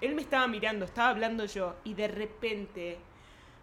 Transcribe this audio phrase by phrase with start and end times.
[0.00, 2.98] él me estaba mirando, estaba hablando yo, y de repente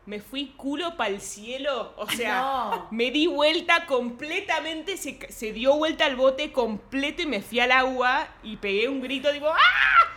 [0.05, 1.93] me fui culo para el cielo.
[1.97, 2.87] O sea, No.
[2.91, 7.71] me di vuelta completamente, se, se dio vuelta al bote completo y me fui al
[7.73, 10.13] agua y pegué un grito, digo, ¡ah!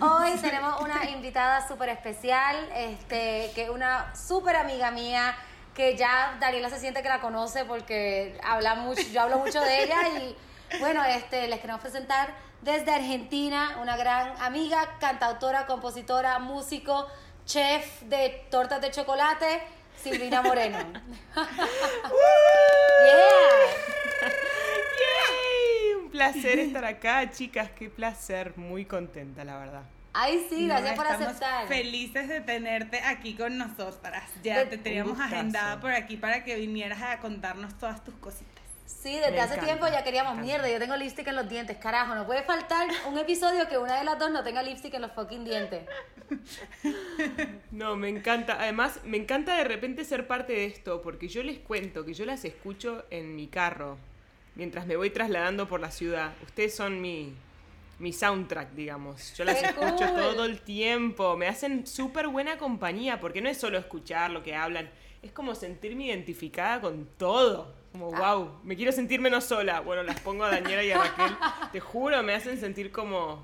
[0.00, 5.34] Hoy tenemos una invitada súper especial, este, que es una súper amiga mía,
[5.74, 9.84] que ya Daniela se siente que la conoce porque habla mucho, yo hablo mucho de
[9.84, 10.36] ella y
[10.78, 17.06] bueno, este, les queremos presentar desde Argentina una gran amiga, cantautora, compositora, músico,
[17.44, 19.62] chef de tortas de chocolate,
[20.00, 20.78] Silvina Moreno.
[21.34, 23.97] yeah.
[26.08, 29.82] Un placer estar acá, chicas, qué placer, muy contenta, la verdad.
[30.14, 31.68] Ay, sí, gracias No, por estamos aceptar.
[31.68, 34.24] Felices de tenerte aquí con nosotras.
[34.42, 38.54] Ya De- te teníamos agendada por aquí para que vinieras a contarnos todas tus cositas.
[38.86, 40.68] Sí, desde Me hace encanta, tiempo ya queríamos mierda.
[40.68, 42.14] Yo tengo lipstick en los dientes, carajo.
[42.14, 45.12] No puede faltar un episodio que una de las dos no tenga lipstick en los
[45.12, 45.82] fucking dientes.
[47.70, 48.56] No, me encanta.
[48.60, 52.24] Además, me encanta de repente ser parte de esto, porque yo les cuento que yo
[52.24, 53.98] las escucho en mi carro,
[54.58, 56.32] mientras me voy trasladando por la ciudad.
[56.42, 57.32] Ustedes son mi,
[57.98, 59.32] mi soundtrack, digamos.
[59.34, 60.20] Yo las ¡Qué escucho cool!
[60.20, 61.36] todo el tiempo.
[61.38, 64.90] Me hacen súper buena compañía, porque no es solo escuchar lo que hablan,
[65.22, 67.72] es como sentirme identificada con todo.
[67.92, 68.34] Como, Ah.
[68.34, 69.80] wow, me quiero sentir menos sola.
[69.80, 71.36] Bueno, las pongo a Daniela y a Raquel.
[71.72, 73.42] Te juro, me hacen sentir como,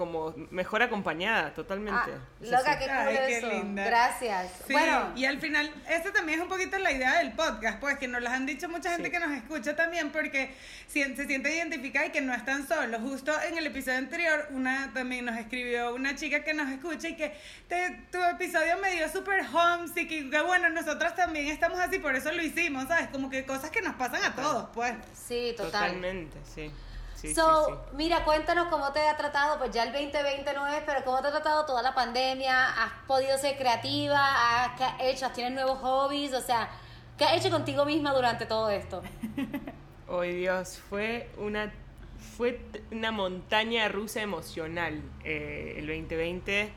[0.00, 2.10] como mejor acompañada, totalmente.
[2.10, 3.48] Ah, loca, qué cool Ay, qué eso.
[3.50, 3.84] linda.
[3.84, 4.50] Gracias.
[4.66, 7.98] Sí, Bueno, y al final, esa también es un poquito la idea del podcast, pues
[7.98, 9.12] que nos las han dicho mucha gente Sí.
[9.12, 10.54] que nos escucha también, porque
[10.86, 12.98] se siente identificada y que no están solos.
[13.02, 17.16] Justo en el episodio anterior, una también nos escribió una chica que nos escucha y
[17.16, 17.36] que
[17.68, 22.16] te- tu episodio me dio súper homesick y que bueno, nosotras también estamos así, por
[22.16, 23.08] eso lo hicimos, ¿sabes?
[23.08, 24.94] Como que cosas que nos pasan a todos, pues.
[25.12, 25.70] sí, total.
[25.90, 26.70] Totalmente, sí.
[27.20, 27.96] Sí, so, sí, sí.
[27.96, 31.28] mira, cuéntanos cómo te ha tratado, pues ya el 2020 no es, pero cómo te
[31.28, 35.30] ha tratado toda la pandemia, has podido ser creativa, has, ¿qué has hecho?
[35.32, 36.32] ¿Tienes nuevos hobbies?
[36.32, 36.70] O sea,
[37.18, 39.02] ¿qué has hecho contigo misma durante todo esto?
[40.08, 41.72] Ay Dios, fue una,
[42.38, 42.58] fue
[42.90, 46.72] una montaña rusa emocional eh, el 2020.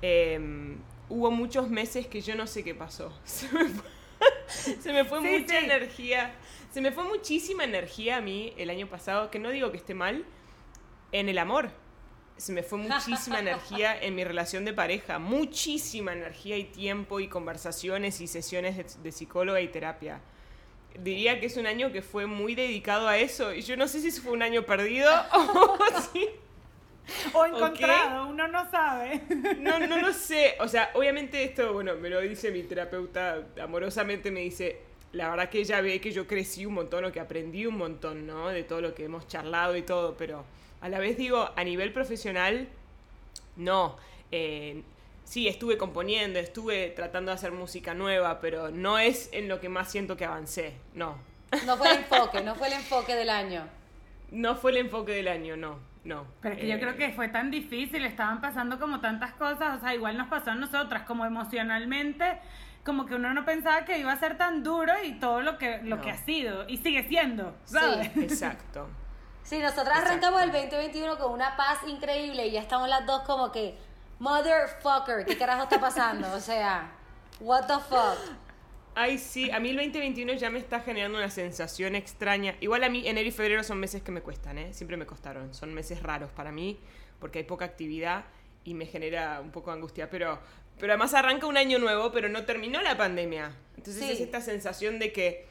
[0.00, 0.76] Eh,
[1.10, 3.12] hubo muchos meses que yo no sé qué pasó.
[3.24, 3.90] Se me fue,
[4.80, 6.32] se me fue mucha energía.
[6.74, 9.94] Se me fue muchísima energía a mí el año pasado, que no digo que esté
[9.94, 10.24] mal,
[11.12, 11.70] en el amor.
[12.36, 17.28] Se me fue muchísima energía en mi relación de pareja, muchísima energía y tiempo y
[17.28, 20.20] conversaciones y sesiones de, de psicóloga y terapia.
[20.98, 24.00] Diría que es un año que fue muy dedicado a eso y yo no sé
[24.00, 25.78] si fue un año perdido o
[26.12, 26.28] si...
[27.34, 29.22] O encontrado, uno no sabe.
[29.60, 30.56] No, no lo sé.
[30.58, 35.48] O sea, obviamente esto, bueno, me lo dice mi terapeuta amorosamente, me dice, la verdad
[35.48, 38.48] que ella ve que yo crecí un montón o que aprendí un montón, ¿no?
[38.48, 40.44] De todo lo que hemos charlado y todo, pero
[40.80, 42.68] a la vez digo, a nivel profesional,
[43.56, 43.96] no.
[44.32, 44.82] Eh,
[45.24, 49.68] sí, estuve componiendo, estuve tratando de hacer música nueva, pero no es en lo que
[49.68, 51.16] más siento que avancé, no.
[51.64, 53.66] No fue el enfoque, no fue el enfoque del año.
[54.32, 56.26] No fue el enfoque del año, no, no.
[56.40, 59.80] Pero es que yo creo que fue tan difícil, estaban pasando como tantas cosas, o
[59.80, 62.38] sea, igual nos pasó a nosotras, como emocionalmente,
[62.84, 65.78] como que uno no pensaba que iba a ser tan duro y todo lo que,
[65.82, 66.02] lo No.
[66.02, 68.16] que ha sido, y sigue siendo, ¿sabes?
[68.16, 68.88] Exacto.
[69.44, 70.08] Sí, nosotras Exacto.
[70.28, 73.76] arrancamos el 2021 con una paz increíble y ya estamos las dos como que,
[74.18, 76.32] motherfucker, ¿qué carajo está pasando?
[76.32, 76.90] O sea,
[77.40, 78.18] what the fuck.
[78.94, 82.54] Ay, sí, a mí el 2021 ya me está generando una sensación extraña.
[82.60, 84.72] Igual a mí enero y febrero son meses que me cuestan, ¿eh?
[84.72, 85.52] Siempre me costaron.
[85.52, 86.78] Son meses raros para mí
[87.18, 88.24] porque hay poca actividad
[88.62, 90.08] y me genera un poco de angustia.
[90.08, 90.38] Pero,
[90.78, 93.52] pero además arranca un año nuevo, pero no terminó la pandemia.
[93.76, 94.12] Entonces Sí.
[94.12, 95.46] es esta sensación de que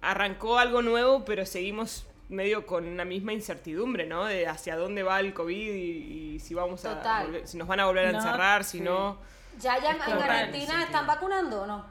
[0.00, 4.24] arrancó algo nuevo, pero seguimos medio con una misma incertidumbre, ¿no?
[4.24, 7.28] De hacia dónde va el COVID y, y si vamos a Total.
[7.28, 8.84] volver- si nos van a volver a No, encerrar, si sí.
[8.84, 9.18] no.
[9.60, 11.86] ¿Ya, ya en Argentina están vacunando o no?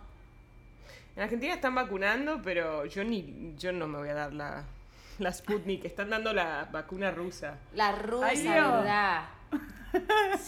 [1.16, 4.64] En Argentina están vacunando, pero yo ni yo no me voy a dar la,
[5.20, 5.86] la Sputnik.
[5.86, 7.58] Están dando la vacuna rusa.
[7.76, 8.44] La rusa, Ay.
[8.44, 9.26] ¿verdad?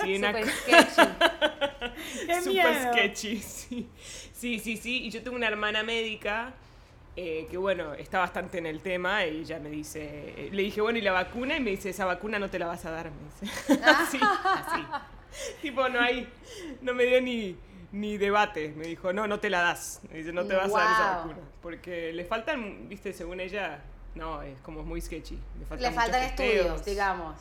[0.01, 1.01] Sí, una Super sketchy.
[2.25, 2.93] ¡Qué super miedo!
[2.93, 3.37] sketchy.
[3.37, 3.89] Sí.
[4.33, 5.05] sí, sí, sí.
[5.05, 6.53] Y yo tengo una hermana médica
[7.15, 10.81] eh, que, bueno, está bastante en el tema y ella me dice, eh, le dije,
[10.81, 11.55] bueno, ¿y la vacuna?
[11.55, 13.83] Y me dice, esa vacuna no te la vas a dar, me dice.
[13.85, 14.85] así, así.
[15.61, 16.27] Tipo, no hay,
[16.81, 17.55] no me dio ni,
[17.91, 18.73] ni debate.
[18.75, 20.01] Me dijo, no, no te la das.
[20.11, 21.37] Me dice, no te vas a dar esa vacuna.
[21.61, 23.81] Porque le faltan, viste, según ella,
[24.15, 25.39] no, es como muy sketchy.
[25.59, 27.35] Le faltan, Le estudios, digamos.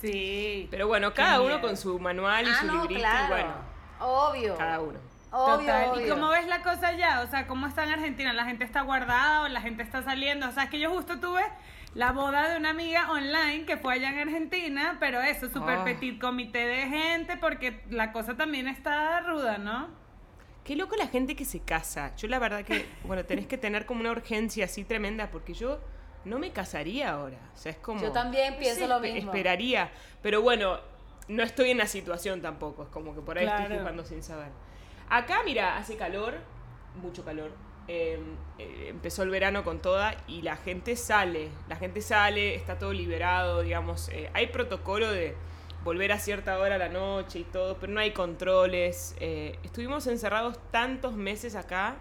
[0.00, 0.68] Sí.
[0.70, 3.24] Pero bueno, cada uno con su manual y Ah, su no, librito claro.
[3.26, 3.54] y bueno,
[4.00, 4.56] Obvio.
[4.56, 4.98] cada uno.
[5.32, 5.88] Obvio, Total.
[5.90, 6.06] obvio.
[6.06, 7.20] ¿Y cómo ves la cosa allá?
[7.20, 8.32] O sea, ¿cómo está en Argentina?
[8.32, 10.48] ¿La gente está guardada o la gente está saliendo?
[10.48, 11.42] O sea, es que yo justo tuve
[11.94, 15.84] la boda de una amiga online que fue allá en Argentina, pero eso, súper Ah.
[15.84, 19.88] petit comité de gente, porque la cosa también está ruda, ¿no?
[20.64, 22.14] Qué loco la gente que se casa.
[22.16, 25.80] Yo la verdad que, bueno, tenés que tener como una urgencia así tremenda porque yo
[26.24, 27.38] no me casaría ahora.
[27.54, 28.00] O sea, es como...
[28.00, 29.30] Yo también no pienso sé, lo mismo.
[29.30, 29.90] Esperaría.
[30.22, 30.78] Pero bueno,
[31.28, 32.82] no estoy en la situación tampoco.
[32.84, 34.48] Es como que por ahí estoy jugando sin saber.
[35.08, 36.34] Acá, mira, hace calor,
[37.02, 37.50] mucho calor.
[37.88, 38.20] Eh,
[38.58, 41.48] eh, empezó el verano con toda y la gente sale.
[41.68, 44.08] La gente sale, está todo liberado, digamos.
[44.10, 45.34] eh, hay protocolo de
[45.82, 49.16] volver a cierta hora a la noche y todo, pero no hay controles.
[49.18, 51.96] eh, estuvimos encerrados tantos meses acá.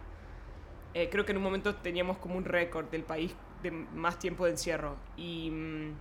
[0.94, 4.46] eh, creo que en un momento teníamos como un récord del país de más tiempo
[4.46, 4.96] de encierro.
[5.18, 5.94] Y mm,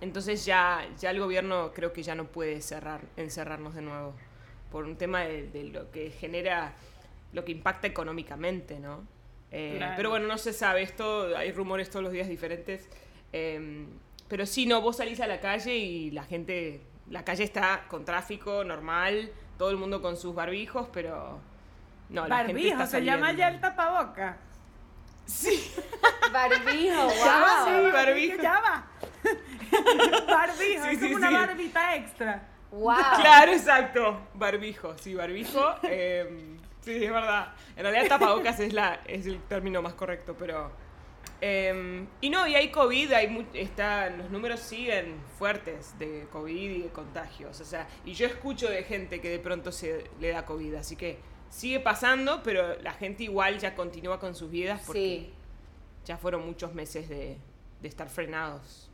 [0.00, 4.14] entonces ya, ya el gobierno creo que ya no puede cerrar, encerrarnos de nuevo.
[4.70, 6.74] Por un tema de, de lo que genera,
[7.32, 9.06] lo que impacta económicamente, ¿no?
[9.50, 9.94] Eh, Claro.
[9.96, 12.88] Pero bueno, no se sabe esto, hay rumores todos los días diferentes.
[13.32, 13.86] eh,
[14.28, 16.80] pero sí, no, vos salís a la calle y la gente,
[17.10, 21.38] la calle está con tráfico normal, todo el mundo con sus barbijos, pero
[22.08, 24.38] no, la gente Barbijo, está se llama ya el tapaboca.
[25.26, 25.72] Sí,
[26.32, 27.84] Barbijo, Ya va, wow.
[27.86, 27.90] sí.
[27.92, 28.42] barbijo.
[28.42, 28.86] Ya va.
[30.26, 32.48] barbijo, Sí, es como sí, una barbita extra.
[32.70, 32.96] Wow.
[33.20, 34.20] Claro, exacto.
[34.34, 35.60] Barbijo, sí, barbijo.
[35.84, 37.52] eh, sí, es verdad.
[37.76, 40.72] En realidad tapabocas es, la, es el término más correcto, pero...
[41.40, 46.70] eh, y no, y hay COVID, hay mu- está, los números siguen fuertes de COVID
[46.70, 47.60] y de contagios.
[47.60, 50.96] O sea, y yo escucho de gente que de pronto se le da COVID, así
[50.96, 51.18] que
[51.54, 55.34] sigue pasando, pero la gente igual ya continúa con sus vidas porque Sí.
[56.04, 57.38] ya fueron muchos meses de,
[57.80, 58.90] de estar frenados.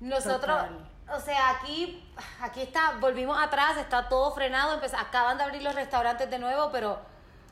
[0.00, 0.88] Nosotros, Total.
[1.12, 2.06] o sea, aquí,
[2.40, 7.00] aquí está, volvimos atrás, está todo frenado, acaban de abrir los restaurantes de nuevo, pero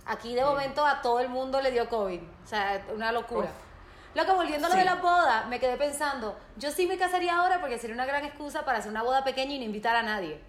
[0.07, 2.21] aquí de momento a todo el mundo le dio COVID.
[2.21, 3.47] O sea, una locura.
[3.49, 4.15] Uf.
[4.15, 4.79] Lo que volviendo a lo Sí.
[4.81, 8.25] de las bodas, me quedé pensando, yo sí me casaría ahora porque sería una gran
[8.25, 10.41] excusa para hacer una boda pequeña y no invitar a nadie.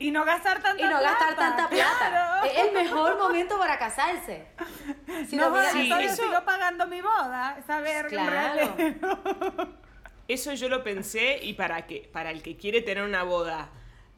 [0.00, 2.08] Y no gastar tanta Y no gastar plata, tanta plata.
[2.08, 2.44] claro.
[2.44, 4.46] Es el mejor momento para casarse.
[5.28, 9.68] Si no, miras Sí, yo eso- sigo pagando mi boda, esa verga, un Claro.
[10.28, 13.70] Eso yo lo pensé y para que para el que quiere tener una boda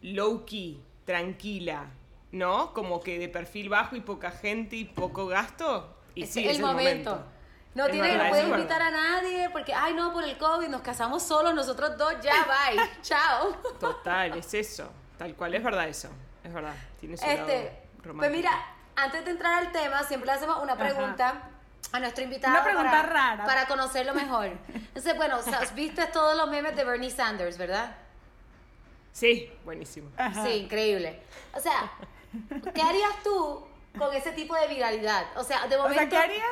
[0.03, 1.87] low key, tranquila,
[2.33, 2.73] ¿no?
[2.75, 5.97] Como que de perfil bajo y poca gente y poco gasto.
[6.15, 7.11] Y Es sí, el es el momento.
[7.11, 7.31] momento.
[7.75, 8.59] No Es tiene, verdad, no es puede verdad.
[8.59, 12.33] invitar a nadie porque, ay no, por el COVID nos casamos solos, nosotros dos, ya,
[12.45, 13.53] bye, chao.
[13.79, 14.91] Total, es eso.
[15.21, 16.09] Tal cual, es verdad eso.
[16.43, 16.73] Es verdad.
[16.99, 18.17] Tiene su lado Este, romántico.
[18.19, 18.51] pues mira,
[18.97, 20.83] antes de entrar al tema, siempre le hacemos una Ajá.
[20.83, 21.43] pregunta
[21.93, 23.45] a nuestro invitado Una pregunta para, rara.
[23.45, 24.47] para conocerlo mejor.
[24.75, 27.95] Entonces, bueno, o sea, viste todos los memes de Bernie Sanders, ¿verdad?
[29.13, 30.09] Sí, buenísimo.
[30.17, 30.43] Ajá.
[30.45, 31.21] Sí, increíble.
[31.53, 31.93] O sea,
[32.75, 33.67] ¿qué harías tú
[33.99, 35.27] con ese tipo de viralidad?
[35.37, 36.01] O sea, de O momento...
[36.01, 36.47] sea, ¿qué harías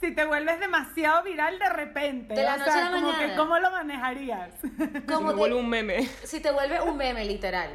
[0.00, 2.32] si te vuelves demasiado viral de repente?
[2.34, 3.32] De la o noche sea, a la como mañana.
[3.32, 4.50] que ¿cómo lo manejarías?
[5.06, 6.06] Como me de- vuelve un meme.
[6.24, 7.70] Si te vuelve un meme, literal.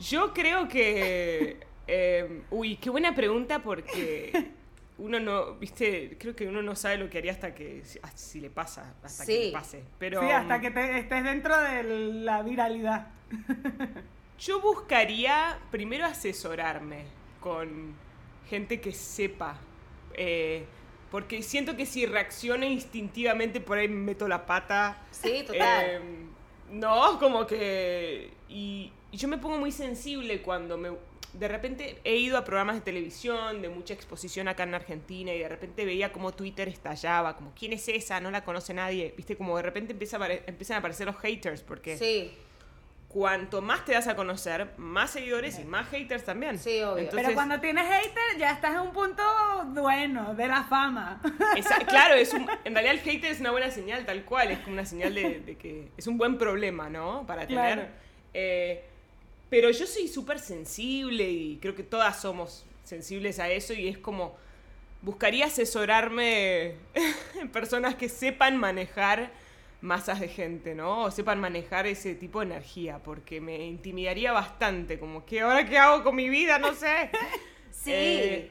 [0.00, 1.58] Yo creo que.
[1.86, 4.52] eh, uy, qué buena pregunta porque
[4.98, 7.82] uno no, viste, creo que uno no sabe lo que haría hasta que.
[7.84, 9.82] Si, si le pasa, hasta que le pase.
[9.98, 13.08] Pero, sí, hasta que te- estés dentro de la viralidad.
[14.38, 17.04] Yo buscaría primero asesorarme
[17.40, 17.94] con
[18.48, 19.58] gente que sepa.
[20.14, 20.64] eh,
[21.10, 24.98] porque siento que si reacciono instintivamente por ahí me meto la pata.
[25.10, 25.84] Sí, total.
[25.86, 26.00] Eh,
[26.70, 28.30] no, como que.
[28.48, 30.90] Y, yo me pongo muy sensible cuando me.
[31.32, 35.38] De repente he ido a programas de televisión de mucha exposición acá en Argentina y
[35.38, 38.18] de repente veía como Twitter estallaba, como ¿quién es esa?
[38.20, 39.12] No la conoce nadie.
[39.16, 42.32] Viste, como de repente empieza a empiezan a aparecer los haters porque Sí.
[43.08, 46.58] Cuanto más te das a conocer, más seguidores y más haters también.
[46.58, 46.98] Sí, obvio.
[46.98, 49.22] Entonces, Pero cuando tienes hater, ya estás en un punto
[49.68, 51.20] bueno de la fama.
[51.56, 54.58] esa- claro, es un- en realidad el hater es una buena señal, tal cual, es
[54.58, 57.24] como una señal de, de que es un buen problema, ¿no?
[57.26, 57.74] Para tener.
[57.74, 57.88] Claro.
[58.34, 58.84] Eh,
[59.48, 63.96] pero yo soy súper sensible y creo que todas somos sensibles a eso y es
[63.96, 64.36] como,
[65.00, 66.74] buscaría asesorarme
[67.40, 69.30] en personas que sepan manejar
[69.80, 71.04] masas de gente, ¿no?
[71.04, 75.78] O sepan manejar ese tipo de energía, porque me intimidaría bastante, como que ahora qué
[75.78, 77.10] hago con mi vida, no sé.
[77.70, 77.90] Sí.
[77.90, 78.50] Eh,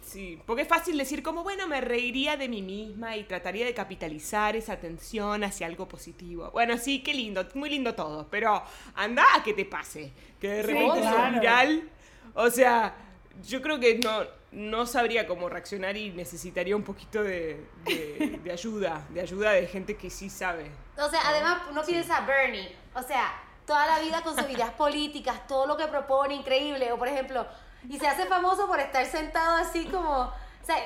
[0.00, 3.74] sí, porque es fácil decir como, bueno, me reiría de mí misma y trataría de
[3.74, 6.50] capitalizar esa atención hacia algo positivo.
[6.52, 8.62] Bueno, sí, qué lindo, muy lindo todo, pero
[8.94, 11.40] anda a que te pase, que de Sí, repente claro.
[11.40, 11.90] viral
[12.34, 12.94] O sea,
[13.42, 18.52] yo creo que no, no sabría cómo reaccionar y necesitaría un poquito de, de- de
[18.52, 20.70] ayuda, de ayuda de gente que sí sabe.
[20.96, 23.32] O sea, además uno piensa Bernie, o sea,
[23.66, 27.46] toda la vida con sus ideas políticas, todo lo que propone, increíble, o por ejemplo,
[27.88, 30.32] y se hace famoso por estar sentado así como,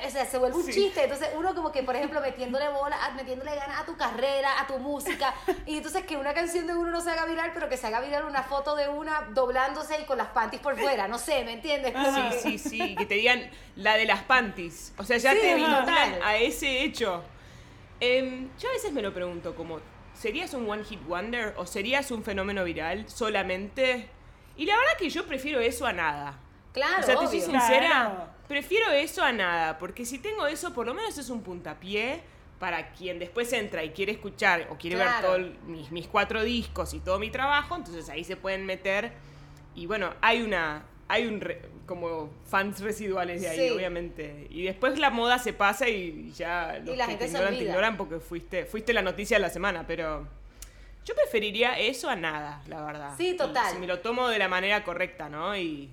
[0.05, 0.71] o sea, se vuelve un Sí.
[0.73, 4.59] chiste, entonces uno como que, por ejemplo, metiéndole bola, a- metiéndole ganas a tu carrera,
[4.61, 5.33] a tu música,
[5.65, 8.01] y entonces que una canción de uno no se haga viral, pero que se haga
[8.01, 11.53] viral una foto de una doblándose y con las panties por fuera, no sé, ¿me
[11.53, 11.93] entiendes?
[12.13, 14.93] Sí, sí, sí, que te digan la de las panties.
[14.97, 17.23] O sea, ya Sí, te vinculan a ese hecho.
[17.99, 19.79] Em, yo a veces me lo pregunto como,
[20.13, 24.09] ¿serías un one hit wonder o serías un fenómeno viral solamente?
[24.57, 26.39] Y la verdad que yo prefiero eso a nada.
[26.75, 28.27] Claro, o sea, te soy sincera, Claro.
[28.47, 32.21] prefiero eso a nada, porque si tengo eso, por lo menos es un puntapié
[32.59, 36.93] para quien después entra y quiere escuchar o quiere ver todos mis, mis cuatro discos
[36.93, 39.11] y todo mi trabajo, entonces ahí se pueden meter
[39.73, 43.69] y bueno, hay una hay un re- como fans residuales de ahí, Sí.
[43.69, 44.47] obviamente.
[44.49, 47.37] Y después la moda se pasa y ya los Y la que gente te se
[47.37, 47.69] ignoran, te olvida.
[47.69, 50.27] ignoran porque fuiste fuiste la noticia de la semana, pero
[51.05, 53.13] yo preferiría eso a nada, la verdad.
[53.17, 53.71] Sí, Y total.
[53.71, 55.55] si me lo tomo de la manera correcta, ¿no?
[55.55, 55.91] Y,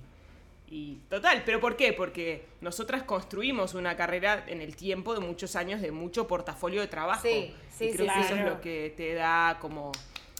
[0.73, 1.93] y total, pero ¿por qué?
[1.93, 6.87] Porque nosotras construimos una carrera en el tiempo de muchos años de mucho portafolio de
[6.87, 7.21] trabajo.
[7.21, 9.91] Sí, sí, y creo sí, que eso es lo que te da como,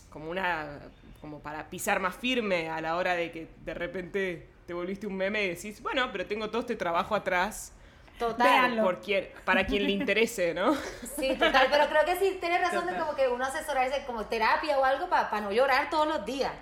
[0.09, 0.79] como una
[1.21, 5.17] como para pisar más firme a la hora de que de repente te volviste un
[5.17, 7.71] meme y decís, bueno, pero tengo todo este trabajo atrás
[8.17, 8.79] Total.
[8.81, 10.75] Por quien, para quien le interese, ¿no?
[11.17, 13.05] Sí, total, pero creo que sí tienes razón de Total.
[13.05, 16.53] como que uno asesorarse como terapia o algo para no llorar todos los días.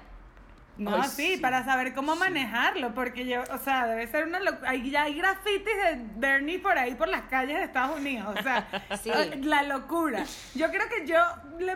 [0.77, 1.37] No, Ay, sí, sí.
[1.41, 2.19] para saber cómo Sí.
[2.21, 4.69] manejarlo, porque yo, o sea, debe ser una locura.
[4.71, 8.41] Hay, ya hay grafitis de Bernie por ahí por las calles de Estados Unidos, o
[8.41, 8.67] sea,
[9.03, 9.11] Sí.
[9.43, 10.23] la locura.
[10.55, 11.19] Yo creo que yo
[11.59, 11.75] le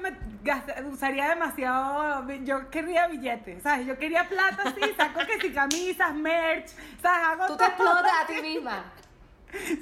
[0.89, 3.85] usaría demasiado, yo querría billetes, ¿sabes?
[3.85, 6.69] Yo quería plata, sí, saco que si camisas, merch,
[7.01, 7.27] ¿sabes?
[7.27, 8.83] Hago Tú te explotas a ti misma.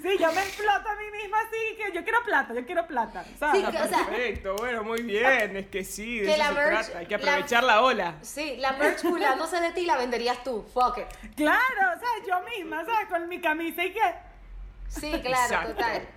[0.02, 3.24] Sí, yo me exploto a mí misma así, que yo quiero plata, yo quiero plata,
[3.40, 3.66] ¿sabes?
[3.66, 6.48] Sí, que- o sea- Perfecto, bueno, muy bien, es que sí, de Que eso la
[6.48, 8.16] se merch- trata, hay que aprovechar la ola.
[8.22, 10.66] Sí, la merch burlándose de ti la venderías tú.
[10.74, 11.36] Fuck it.
[11.36, 13.08] Claro, o sea, yo misma, ¿sabes?
[13.10, 14.02] Con mi camisa y que...
[14.88, 15.70] Sí, claro, Exacto.
[15.76, 16.08] total.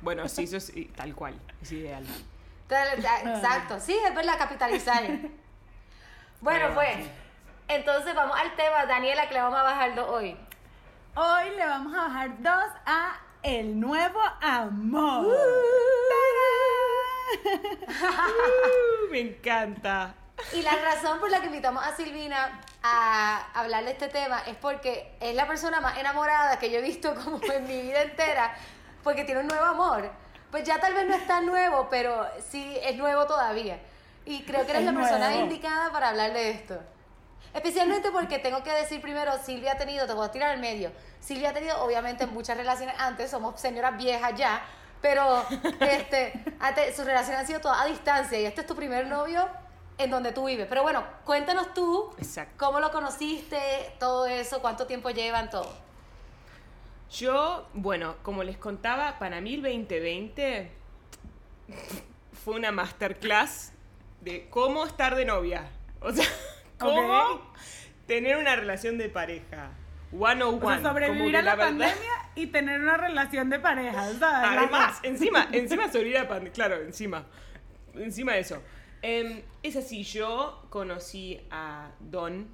[0.00, 2.04] Bueno, sí, eso es y- tal cual, es ideal.
[2.70, 3.80] Exacto.
[3.80, 5.02] Sí, es verdad, capitalizar.
[6.40, 7.10] Bueno, pues, sí.
[7.68, 10.36] entonces vamos al tema, Daniela, que le vamos a bajar hoy.
[11.14, 15.26] Hoy le vamos a bajar dos a El Nuevo Amor.
[15.26, 15.34] Uh.
[17.44, 17.60] ¡Tarán!
[18.00, 20.14] Uh, me encanta.
[20.52, 24.56] Y la razón por la que invitamos a Silvina a hablar de este tema es
[24.56, 28.54] porque es la persona más enamorada que yo he visto como en mi vida entera,
[29.02, 30.10] porque tiene un nuevo amor.
[30.50, 33.80] Pues ya tal vez no es tan nuevo, pero sí es nuevo todavía.
[34.24, 36.78] Y creo que eres Es la persona indicada para hablar de esto.
[37.54, 40.92] Especialmente porque tengo que decir primero, Silvia ha tenido, te voy a tirar al medio,
[41.20, 44.62] Silvia ha tenido obviamente muchas relaciones antes, somos señoras viejas ya,
[45.00, 45.44] pero
[45.80, 46.32] este,
[46.94, 49.48] sus relaciones han sido todas a distancia y este es tu primer novio
[49.96, 50.66] en donde tú vives.
[50.68, 52.54] Pero bueno, cuéntanos tú Exacto.
[52.56, 53.58] cómo lo conociste,
[53.98, 55.72] todo eso, cuánto tiempo llevan, todo.
[57.10, 60.70] Yo, bueno, como les contaba, para mí el 2020
[62.44, 63.72] fue una masterclass
[64.20, 65.70] de cómo estar de novia.
[66.00, 66.26] O sea,
[66.78, 67.42] cómo Ok.
[68.06, 69.70] tener una relación de pareja.
[70.10, 70.56] 101.
[70.66, 74.22] O sea, sobrevivir a la, verdad- pandemia y tener una relación de pareja, ¿sabes?
[74.22, 76.52] Además, encima, encima sobrevivir a la pandemia.
[76.52, 77.26] Claro, encima.
[77.94, 78.62] Encima de eso.
[79.02, 82.48] Em, es así, yo conocí a Don.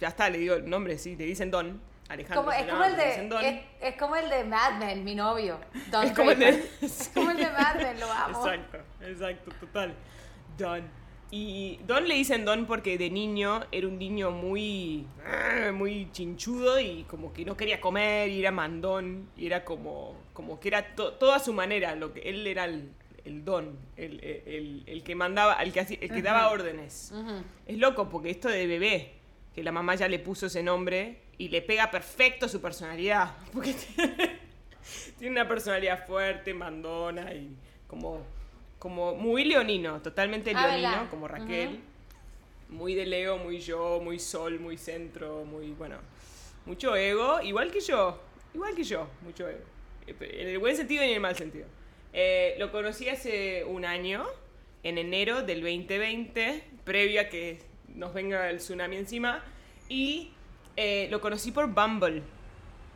[0.00, 1.80] Ya está, le digo el nombre, sí, le dicen Don.
[2.08, 2.42] Alejandro.
[2.44, 3.44] Como, es, como el de, Don.
[3.44, 5.58] es, es como el de Mad Men, mi novio.
[5.90, 6.70] Don Es como el de-.
[6.80, 8.46] Es como el de Mad Men, lo amo.
[8.46, 9.94] Exacto, exacto, total.
[10.58, 10.82] Don.
[11.30, 16.78] Y Don le dicen Don porque de niño era un niño muy, ah, muy chinchudo
[16.78, 20.94] y como que no quería comer y era mandón y era como, como que era
[20.94, 22.90] to- toda su manera, lo que él era el,
[23.24, 27.12] el Don, el, el- el que mandaba, el que, hacía- el que daba órdenes.
[27.12, 27.42] Ujú.
[27.66, 29.14] Es loco porque esto de bebé,
[29.52, 33.34] que la mamá ya le puso ese nombre y le pega perfecto su personalidad.
[33.52, 33.74] Porque
[35.18, 37.50] tiene una personalidad fuerte, mandona y
[37.88, 38.22] como,
[38.78, 41.80] como muy leonino, totalmente Ah, leonino, como Raquel.
[42.68, 45.98] Muy de Leo, muy yo, muy sol, muy centro, muy, bueno,
[46.64, 48.20] mucho ego, igual que yo,
[48.54, 49.64] igual que yo, mucho ego.
[50.06, 51.66] En el buen sentido y en el mal sentido.
[52.12, 54.24] Eh, lo conocí hace un año,
[54.82, 57.60] en enero del 2020, previo a que
[57.94, 59.44] nos venga el tsunami encima,
[59.88, 60.32] y
[60.76, 62.22] eh, lo conocí por Bumble.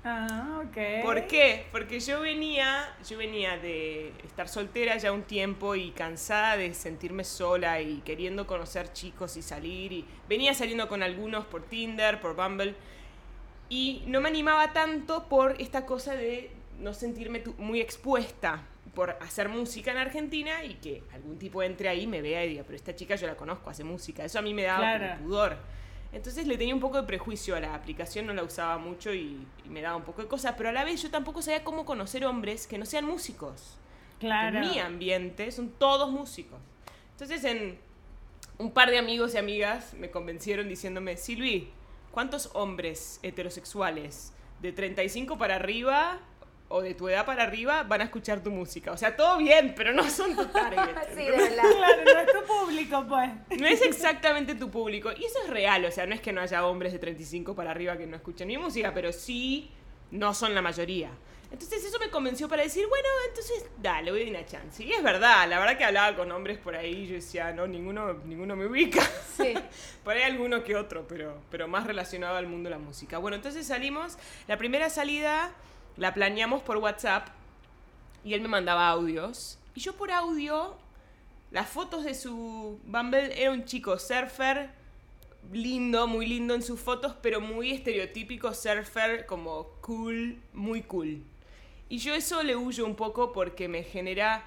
[0.02, 1.02] Ah, ok.
[1.02, 1.66] ¿Por qué?
[1.70, 7.22] Porque yo venía, yo venía de estar soltera ya un tiempo y cansada de sentirme
[7.22, 12.34] sola y queriendo conocer chicos y salir y venía saliendo con algunos por Tinder, por
[12.34, 12.74] Bumble
[13.68, 18.62] Y no me animaba tanto por esta cosa de no sentirme muy expuesta
[18.94, 22.64] por hacer música en Argentina y que algún tipo entre ahí me vea y diga,
[22.64, 24.24] pero esta chica yo la conozco, hace música.
[24.24, 25.22] Eso a mí me daba Claro.
[25.22, 25.58] pudor.
[26.12, 29.46] Entonces le tenía un poco de prejuicio a la aplicación, no la usaba mucho y,
[29.64, 31.84] y me daba un poco de cosas, pero a la vez yo tampoco sabía cómo
[31.84, 33.76] conocer hombres que no sean músicos.
[34.18, 34.58] Claro.
[34.58, 36.58] En mi ambiente son todos músicos.
[37.12, 37.78] Entonces en
[38.58, 41.70] un par de amigos y amigas me convencieron diciéndome, Silvi,
[42.10, 46.20] ¿cuántos hombres heterosexuales de 35 para arriba
[46.72, 48.92] o de tu edad para arriba van a escuchar tu música?
[48.92, 50.96] O sea, todo bien, pero no son tu target.
[51.10, 51.64] Sí, de verdad.
[51.76, 53.60] Claro, no es tu público, pues.
[53.60, 55.10] No es exactamente tu público.
[55.16, 57.72] Y eso es real, o sea, no es que no haya hombres de 35 para
[57.72, 59.70] arriba que no escuchen mi música, pero sí
[60.12, 61.10] no son la mayoría.
[61.50, 64.84] Entonces eso me convenció para decir, bueno, entonces dale, voy a dar una chance.
[64.84, 67.66] Y es verdad, la verdad que hablaba con hombres por ahí y yo decía, no,
[67.66, 69.02] ninguno, ninguno me ubica.
[69.36, 69.54] Sí.
[70.04, 73.18] Por ahí alguno que otro, pero, pero más relacionado al mundo de la música.
[73.18, 75.52] Bueno, entonces salimos, la primera salida
[76.00, 77.28] la planeamos por WhatsApp
[78.24, 79.58] y él me mandaba audios.
[79.74, 80.74] Y yo por audio,
[81.50, 84.70] las fotos de su Bumble era un chico surfer,
[85.52, 91.22] lindo, muy lindo en sus fotos, pero muy estereotípico surfer, como cool, muy cool.
[91.90, 94.44] Y yo eso le huyo un poco porque me genera...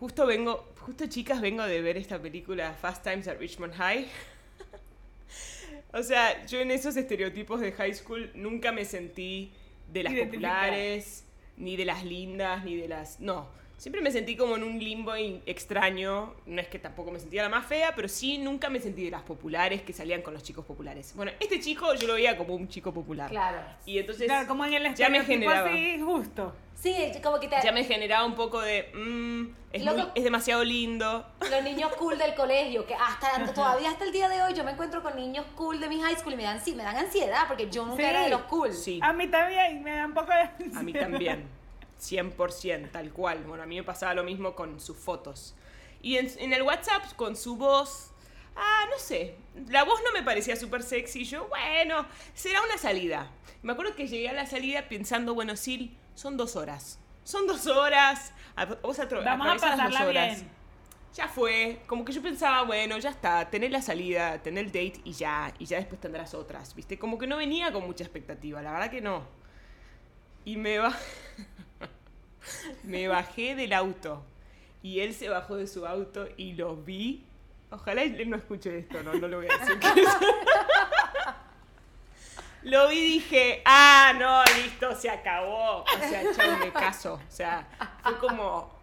[0.00, 4.06] Justo vengo, justo chicas, vengo de ver esta película Fast Times at Richmond High.
[5.92, 9.52] o sea, yo en esos estereotipos de high school nunca me sentí
[9.88, 11.26] de las populares,
[11.56, 13.20] ni de las lindas, ni de las...
[13.20, 16.34] No, siempre me sentí como en un limbo extraño.
[16.46, 19.10] No es que tampoco me sentía la más fea, pero sí nunca me sentí de
[19.10, 21.12] las populares que salían con los chicos populares.
[21.16, 23.30] Bueno, este chico yo lo veía como un chico popular.
[23.30, 23.58] Claro.
[23.84, 25.68] Y entonces Claro, como en el ya me generaba.
[25.70, 26.54] así justo.
[26.74, 28.90] Sí, como que te- Ya me generaba un poco de...
[28.94, 31.26] mm, es, demasiado lindo.
[31.50, 34.72] los niños cool del colegio, que hasta todavía hasta el día de hoy yo me
[34.72, 37.46] encuentro con niños cool de mi high school y me dan, sí, me dan ansiedad
[37.48, 38.08] porque yo nunca Sí.
[38.08, 38.72] era de los cool.
[38.74, 39.00] Sí.
[39.02, 40.76] A mí también me da un poco de...
[40.78, 41.48] A mí también.
[42.00, 43.44] 100%, tal cual.
[43.44, 45.54] Bueno, a mí me pasaba lo mismo con sus fotos.
[46.02, 48.10] Y en, en el WhatsApp, con su voz.
[48.54, 49.36] Ah, no sé.
[49.68, 51.24] La voz no me parecía súper sexy.
[51.24, 53.30] Yo, bueno, será una salida.
[53.62, 56.98] Me acuerdo que llegué a la salida pensando, bueno, Sil, son dos horas.
[57.24, 58.32] Son dos horas.
[58.56, 60.36] Vamos a dos pasarla horas.
[60.36, 60.50] bien.
[61.14, 61.80] Ya fue.
[61.86, 63.48] Como que yo pensaba, bueno, ya está.
[63.50, 65.52] Tener la salida, tener el date y ya.
[65.58, 66.74] Y ya después tendrás otras.
[66.74, 66.98] ¿Viste?
[66.98, 68.62] Como que no venía con mucha expectativa.
[68.62, 69.24] La verdad que no.
[70.44, 70.94] Y me va.
[72.84, 74.24] me bajé del auto.
[74.82, 77.24] Y él se bajó de su auto y lo vi.
[77.70, 79.78] Ojalá él no escuche esto, no, no lo voy a decir.
[82.62, 85.82] lo vi y dije, ah, no, listo, se acabó.
[85.82, 87.14] O sea, chao, me caso.
[87.14, 87.66] O sea,
[88.02, 88.76] fue como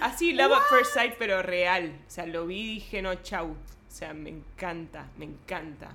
[0.00, 1.98] así, love at first sight, pero real.
[2.06, 3.48] O sea, lo vi y dije, no, chau.
[3.48, 3.56] O
[3.92, 5.90] sea, me encanta, me encanta.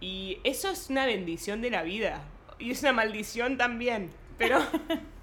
[0.00, 2.22] Y eso es una bendición de la vida.
[2.58, 4.10] Y es una maldición también.
[4.38, 4.60] Pero.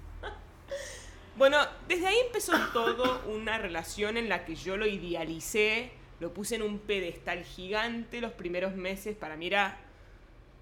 [1.38, 6.56] bueno, desde ahí empezó todo una relación en la que yo lo idealicé, lo puse
[6.56, 9.16] en un pedestal gigante los primeros meses.
[9.16, 9.78] Para mí era.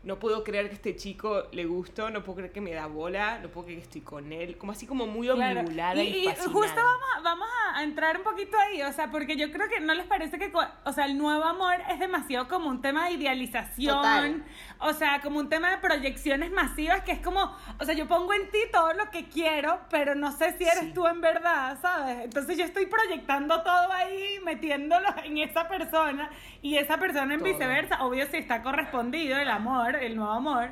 [0.06, 3.40] No puedo creer que este chico le gustó, no puedo creer que me da bola,
[3.42, 4.56] no puedo creer que estoy con él.
[4.56, 5.58] Como así como muy Claro.
[5.60, 9.36] omnibulada y, Y, justo vamos, a- vamos a entrar un poquito ahí, o sea, porque
[9.36, 10.52] yo creo que no les parece que,
[10.84, 14.44] o sea, el nuevo amor es demasiado como un tema de idealización, Total.
[14.78, 18.32] o sea, como un tema de proyecciones masivas, que es como, o sea, yo pongo
[18.32, 20.92] en ti todo lo que quiero, pero no sé si eres Sí.
[20.94, 22.18] tú en verdad, ¿sabes?
[22.24, 26.30] Entonces yo estoy proyectando todo ahí, metiéndolo en esa persona,
[26.62, 27.48] y esa persona en Todo.
[27.52, 30.70] viceversa, obvio si está correspondido el amor, el nuevo amor,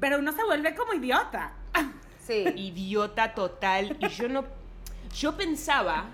[0.00, 1.52] pero uno se vuelve como idiota.
[2.20, 2.44] Sí.
[2.56, 4.44] idiota total y yo no
[5.16, 6.04] yo pensaba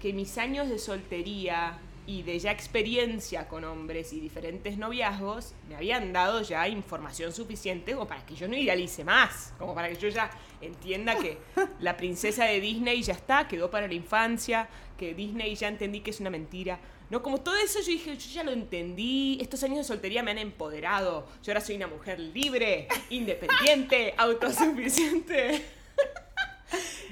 [0.00, 5.76] que mis años de soltería y de ya experiencia con hombres y diferentes noviazgos me
[5.76, 9.96] habían dado ya información suficiente como para que yo no idealice más, como para que
[9.96, 10.30] yo ya
[10.62, 11.36] entienda que
[11.80, 16.10] la princesa de Disney ya está, quedó para la infancia, que Disney ya entendí que
[16.10, 16.78] es una mentira.
[17.10, 20.30] No, como todo eso yo dije, yo ya lo entendí, estos años de soltería me
[20.30, 25.64] han empoderado, yo ahora soy una mujer libre, independiente, autosuficiente.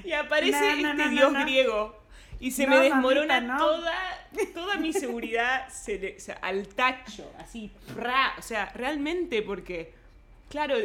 [0.03, 1.99] y aparece No, no, este dios griego
[2.39, 7.31] y se me desmorona mamita, toda, toda mi seguridad se le- o sea, al tacho,
[7.39, 9.93] así, ra, o sea, realmente porque,
[10.49, 10.75] claro,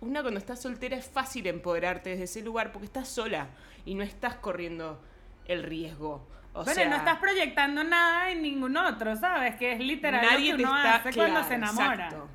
[0.00, 3.46] una cuando estás soltera es fácil empoderarte desde ese lugar porque estás sola
[3.84, 5.00] y no estás corriendo
[5.48, 6.26] el riesgo.
[6.52, 9.56] O bueno, sea, no estás proyectando nada en ningún otro, ¿sabes?
[9.56, 11.94] Que es literal nadie lo te que uno está hace cuando claro, se enamora.
[12.06, 12.28] exacto.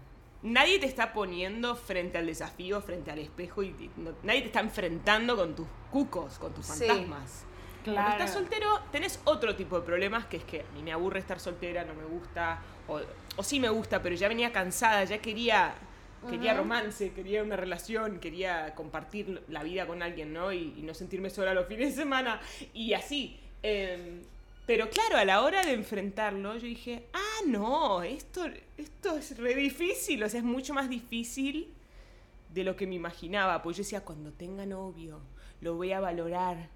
[0.44, 4.60] Nadie te está poniendo frente al desafío, frente al espejo y no- nadie te está
[4.60, 6.86] enfrentando con tus cucos, con tus Sí.
[6.88, 7.46] fantasmas.
[7.84, 7.96] Claro.
[8.10, 11.18] Cuando estás soltero tenés otro tipo de problemas que es que a mí me aburre
[11.20, 13.00] estar soltera, no me gusta, o,
[13.38, 15.74] o sí me gusta, pero ya venía cansada, ya quería
[16.30, 20.52] quería romance, quería una relación, quería compartir la vida con alguien, ¿no?
[20.54, 22.40] Y, y no sentirme sola los fines de semana.
[22.74, 23.40] Y así.
[23.64, 24.22] em,
[24.66, 28.46] pero claro, a la hora de enfrentarlo, yo dije, ah, no, esto,
[28.78, 31.68] esto es re difícil, o sea, es mucho más difícil
[32.54, 33.62] de lo que me imaginaba.
[33.62, 35.20] Pues yo decía, cuando tenga novio,
[35.62, 36.70] lo voy a valorar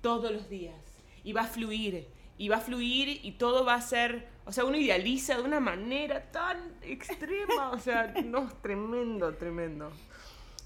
[0.00, 0.80] todos los días.
[1.24, 2.06] Y va a fluir,
[2.42, 4.26] y va a fluir, y todo va a ser.
[4.46, 7.70] O sea, uno idealiza de una manera tan extrema.
[7.70, 9.92] O sea, no, tremendo, tremendo.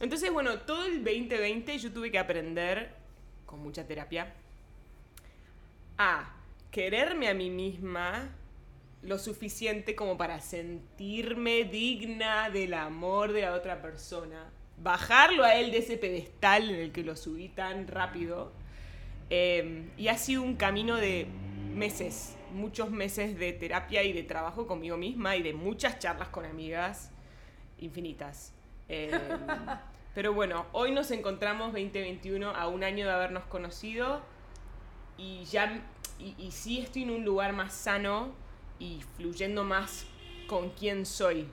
[0.00, 2.94] Entonces, bueno, todo el 2020 yo tuve que aprender,
[3.44, 4.32] con mucha terapia,
[5.98, 6.34] a
[6.70, 8.30] quererme a mí misma
[9.02, 14.50] lo suficiente como para sentirme digna del amor de la otra persona,
[14.82, 18.50] bajarlo a él de ese pedestal en el que lo subí tan rápido.
[19.28, 21.26] Eh, y ha sido un camino de
[21.76, 26.44] meses, muchos meses de terapia y de trabajo conmigo misma y de muchas charlas con
[26.44, 27.12] amigas
[27.78, 28.54] infinitas.
[28.88, 29.10] Eh,
[30.14, 34.22] pero bueno, hoy nos encontramos 2021 a un año de habernos conocido
[35.18, 35.82] y ya
[36.18, 38.32] y, y sí estoy en un lugar más sano
[38.78, 40.06] y fluyendo más
[40.46, 41.46] con quién soy.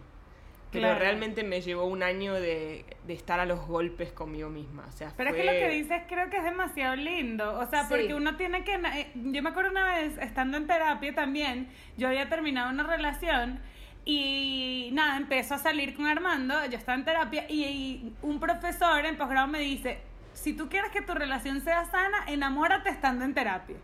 [0.74, 1.00] Pero Claro.
[1.00, 4.86] realmente me llevó un año de, de estar a los golpes conmigo misma.
[4.88, 7.58] O sea, Pero es que fue- lo que dices creo que es demasiado lindo.
[7.60, 7.88] O sea, Sí.
[7.90, 8.74] porque uno tiene que...
[8.74, 13.60] eh, Yo me acuerdo una vez, estando en terapia también, yo había terminado una relación
[14.06, 19.06] y nada, empezó a salir con Armando, yo estaba en terapia y, y un profesor
[19.06, 20.00] en posgrado me dice,
[20.34, 23.78] si tú quieres que tu relación sea sana, enamórate estando en terapia.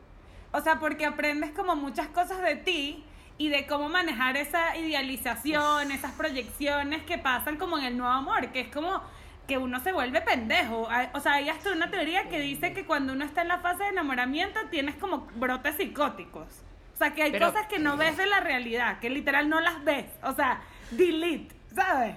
[0.51, 3.03] O sea, porque aprendes como muchas cosas de ti
[3.39, 8.51] y de cómo manejar esa idealización, esas proyecciones que pasan como en el nuevo amor,
[8.51, 9.01] que es como
[9.47, 10.87] que uno se vuelve pendejo.
[10.91, 13.57] Hay- O sea, hay hasta una teoría que dice que cuando uno está en la
[13.59, 16.47] fase de enamoramiento tienes como brotes psicóticos.
[16.93, 19.59] O sea, que hay Pero- cosas que no ves de la realidad, que literal no
[19.61, 20.05] las ves.
[20.21, 22.15] O sea, delete, ¿sabes?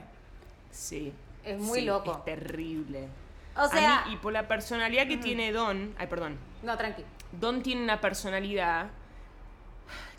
[0.70, 1.12] Sí.
[1.44, 2.12] Es muy Sí, loco.
[2.18, 3.08] Es terrible.
[3.56, 7.04] O sea, mí, y por la personalidad que tiene Don, ay, perdón, no, tranqui.
[7.32, 8.86] Don tiene una personalidad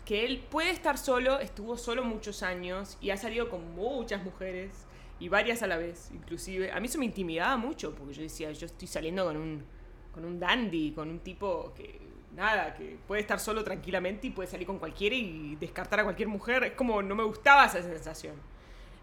[0.04, 4.86] que él puede estar solo, estuvo solo muchos años y ha salido con muchas mujeres
[5.18, 6.70] y varias a la vez, inclusive.
[6.72, 9.64] A mí eso me intimidaba mucho porque yo decía, yo estoy saliendo con un,
[10.12, 12.00] con un dandy, con un tipo que,
[12.34, 16.28] nada, que puede estar solo tranquilamente y puede salir con cualquiera y descartar a cualquier
[16.28, 16.64] mujer.
[16.64, 18.34] Es como, no me gustaba esa sensación.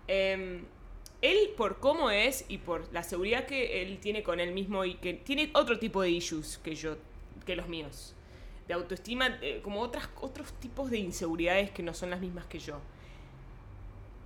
[0.08, 0.66] Em,
[1.22, 4.96] él, por cómo es y por la seguridad que él tiene con él mismo y
[4.96, 6.98] que tiene otro tipo de issues que yo,
[7.46, 8.16] que los míos,
[8.72, 12.60] de autoestima, eh, como otras, otros tipos de inseguridades que no son las mismas que
[12.60, 12.80] yo.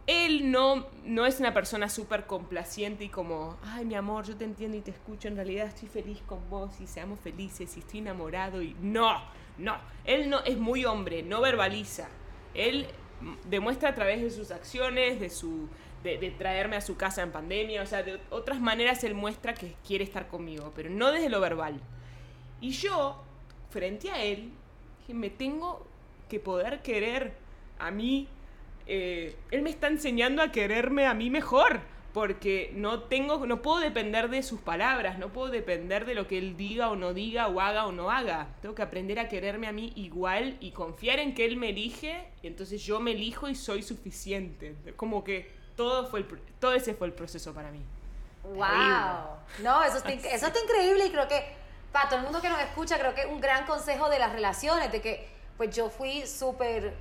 [0.06, 4.46] Él no, no es una persona súper complaciente y como, ay, mi amor, yo te
[4.46, 8.02] entiendo y te escucho, en realidad estoy feliz con vos y seamos felices y estoy
[8.02, 9.20] enamorado y no,
[9.58, 12.08] no, él no es muy hombre, no verbaliza.
[12.54, 12.86] Él
[13.50, 15.68] demuestra a través de sus acciones, de su
[16.04, 19.56] de, de traerme a su casa en pandemia, o sea, de otras maneras él muestra
[19.56, 21.82] que quiere estar conmigo, pero no desde lo verbal.
[22.62, 23.26] Y yo,
[23.76, 24.52] frente a él,
[25.02, 25.86] dije, me tengo
[26.30, 27.34] que poder querer
[27.78, 28.30] a mí.
[28.88, 31.82] eh, él me está enseñando a quererme a mí mejor,
[32.14, 36.38] porque no tengo, no puedo depender de sus palabras, no puedo depender de lo que
[36.38, 38.48] él diga o no diga, o haga o no haga.
[38.62, 42.30] Tengo que aprender a quererme a mí igual y confiar en que él me elige,
[42.42, 44.74] y entonces yo me elijo y soy suficiente.
[44.96, 46.26] Como que todo fue el
[46.62, 47.82] todo ese fue el proceso para mí.
[48.44, 49.36] Wow.
[49.64, 51.65] No, eso está, eso está increíble y creo que
[51.96, 54.34] para todo el mundo que nos escucha, creo que es un gran consejo de las
[54.34, 56.94] relaciones, de que pues yo fui súper,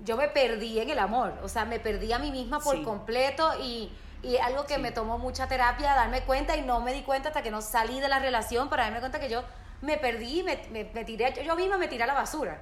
[0.00, 2.82] yo me perdí en el amor, o sea, me perdí a mí misma por Sí.
[2.82, 3.90] completo y,
[4.22, 4.80] y algo que Sí.
[4.82, 7.98] me tomó mucha terapia darme cuenta y no me di cuenta hasta que no salí
[7.98, 9.42] de la relación para darme cuenta que yo
[9.80, 12.60] me perdí, me, me, me tiré, yo, yo misma me tiré a la basura.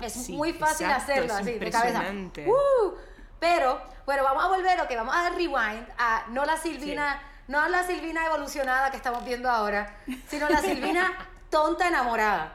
[0.00, 2.02] Es Sí, muy fácil exacto, hacerlo así, de cabeza.
[2.44, 2.90] ¡Uh!
[3.38, 7.68] Pero, bueno, vamos a volver, ok, vamos a dar rewind a no la Silvina, no
[7.68, 9.96] la Silvina evolucionada que estamos viendo ahora,
[10.28, 11.12] sino la Silvina
[11.50, 12.52] tonta enamorada.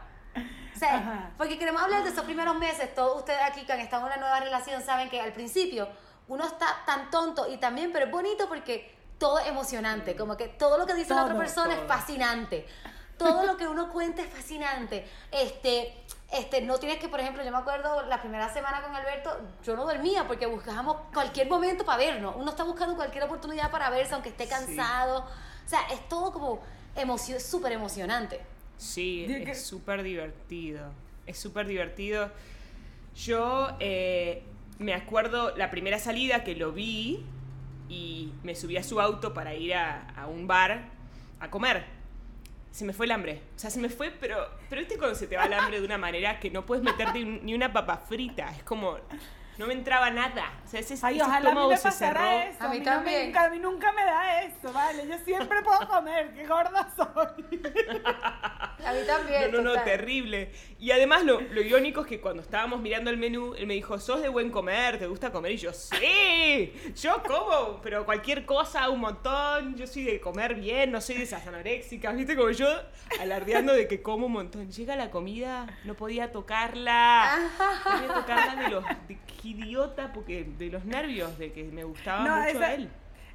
[0.75, 1.29] O sea, Ajá.
[1.37, 2.93] porque queremos hablar de esos primeros meses.
[2.95, 5.89] Todos ustedes aquí que han estado en una nueva relación saben que al principio
[6.27, 10.15] uno está tan tonto y también, pero es bonito porque todo es emocionante.
[10.15, 11.87] Como que todo lo que dice la otra Todo, persona es todo.
[11.89, 12.65] fascinante.
[13.17, 15.05] Todo lo que uno cuenta es fascinante.
[15.31, 19.35] Este, este, no tienes que, por ejemplo, yo me acuerdo la primera semana con Alberto,
[19.63, 22.35] yo no dormía porque buscábamos cualquier momento para vernos.
[22.37, 24.49] Uno está buscando cualquier oportunidad para verse, aunque esté Sí.
[24.49, 25.19] cansado.
[25.65, 26.61] O sea, es todo como
[26.95, 28.39] emoción, es súper emocionante.
[28.77, 30.91] Sí, es súper divertido.
[31.25, 32.29] Es súper divertido.
[33.15, 34.43] Yo eh,
[34.77, 37.25] me acuerdo la primera salida que lo vi
[37.89, 40.83] y me subí a su auto para ir a, a un bar
[41.39, 41.85] a comer.
[42.71, 43.41] Se me fue el hambre.
[43.55, 45.85] O sea, se me fue, pero, pero viste cuando se te va el hambre de
[45.85, 48.49] una manera que no puedes meterte ni una papa frita.
[48.55, 48.97] Es como,
[49.57, 50.53] no me entraba nada.
[50.65, 52.37] O sea, ese, Ay, ese ojalá a mí estómago me se pasara cerró.
[52.51, 52.63] eso.
[52.63, 53.25] A mí no me- también.
[53.27, 55.07] nunca, a mí nunca me da eso, vale.
[55.07, 57.59] Yo siempre puedo comer, qué gorda soy.
[58.85, 59.51] A mí también.
[59.51, 59.85] No, no, no, total.
[59.85, 60.51] terrible.
[60.79, 63.99] Y además lo, lo irónico es que cuando estábamos mirando el menú, él me dijo,
[63.99, 65.51] sos de buen comer, ¿te gusta comer?
[65.51, 69.75] Y yo, sí, yo como, pero cualquier cosa, un montón.
[69.75, 72.35] Yo soy de comer bien, no soy de esas anoréxicas, ¿viste?
[72.35, 72.67] Como yo
[73.19, 74.71] alardeando de que como un montón.
[74.71, 77.49] Llega la comida, no podía tocarla.
[77.85, 78.85] No podía tocarla de los...
[79.07, 82.89] De, qué idiota, porque de los nervios, de que me gustaba No, mucho esa- él.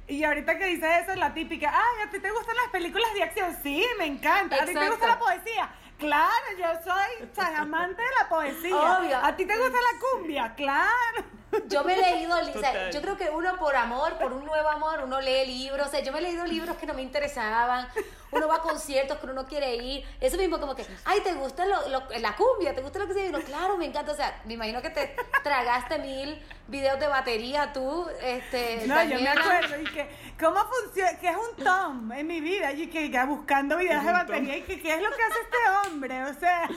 [0.07, 3.23] Y ahorita que dices eso, la típica, ay, ¿a ti te gustan las películas de
[3.23, 3.57] acción?
[3.63, 4.55] Sí, me encanta.
[4.61, 5.69] ¿A ti te gusta la poesía?
[5.97, 8.99] Claro, yo soy amante de la poesía.
[8.99, 9.17] Obvio.
[9.17, 10.53] ¿A ti te gusta la cumbia?
[10.55, 11.23] Claro.
[11.67, 14.69] Yo me he leído, o sea, yo creo que uno por amor, por un nuevo
[14.69, 17.87] amor, uno lee libros, o sea, yo me he leído libros que no me interesaban,
[18.31, 21.33] uno va a conciertos que uno no quiere ir, eso mismo como que, ay, ¿te
[21.33, 22.73] gusta lo- lo- la cumbia?
[22.75, 23.43] ¿Te gusta lo que se dice?
[23.43, 28.07] Claro, me encanta, o sea, me imagino que te tragaste mil videos de batería tú,
[28.21, 29.79] este, No, yo me acuerdo.
[29.81, 31.17] Y que, ¿cómo funciona?
[31.19, 32.71] ¿Qué es un tom en mi vida?
[32.73, 34.53] Y que ya buscando videos ¿Qué de batería.
[34.53, 34.57] tom?
[34.57, 36.23] Y que, ¿qué es lo que hace este hombre?
[36.23, 36.69] O sea.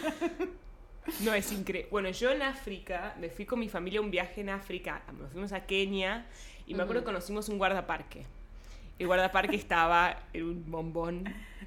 [1.21, 1.89] No, es increíble.
[1.91, 5.31] Bueno, yo en África, me fui con mi familia a un viaje en África, nos
[5.33, 6.27] fuimos a Kenia
[6.67, 8.27] y me acuerdo que conocimos un guardaparque.
[8.99, 11.23] El guardaparque estaba en un bombón.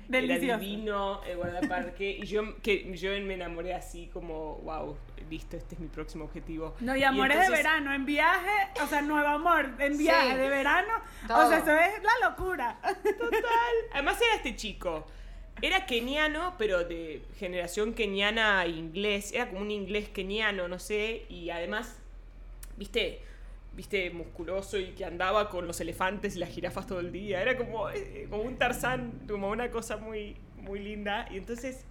[0.09, 0.43] Delicioso.
[0.43, 2.17] Era divino el guardaparque.
[2.21, 4.97] Y yo, que, yo me enamoré así como, wow,
[5.29, 6.75] listo, este es mi próximo objetivo.
[6.81, 8.49] No, y amores de entonces- verano, en viaje,
[8.83, 10.37] o sea, nuevo amor, en viaje Sí.
[10.37, 10.93] de verano.
[11.25, 11.45] Todo.
[11.45, 12.77] O sea, eso es la locura.
[12.81, 13.41] Total.
[13.93, 15.07] Además era este chico.
[15.61, 19.31] Era keniano, pero de generación keniana inglés.
[19.33, 21.25] Era como un inglés keniano, no sé.
[21.29, 21.97] Y además,
[22.77, 23.21] viste,
[23.75, 27.41] viste, musculoso y que andaba con los elefantes y las jirafas todo el día.
[27.41, 31.27] Era como, eh, como un tarzán, como una cosa muy, muy linda.
[31.29, 31.85] Y entonces,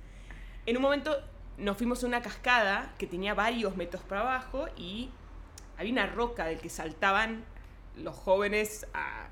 [0.67, 1.17] en un momento
[1.59, 5.11] nos fuimos a una cascada que tenía varios metros para abajo y
[5.77, 7.45] había una roca del que saltaban
[7.97, 9.29] los jóvenes a-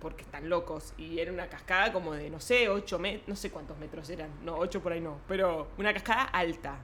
[0.00, 0.94] porque están locos.
[0.96, 4.30] Y era una cascada como de, no sé, 8 metros, no sé cuántos metros eran.
[4.44, 6.78] No, 8 por ahí no, pero una cascada alta.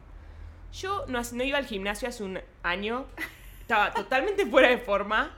[0.73, 3.07] Yo no, no iba al gimnasio hace un año,
[3.61, 5.37] estaba totalmente fuera de forma.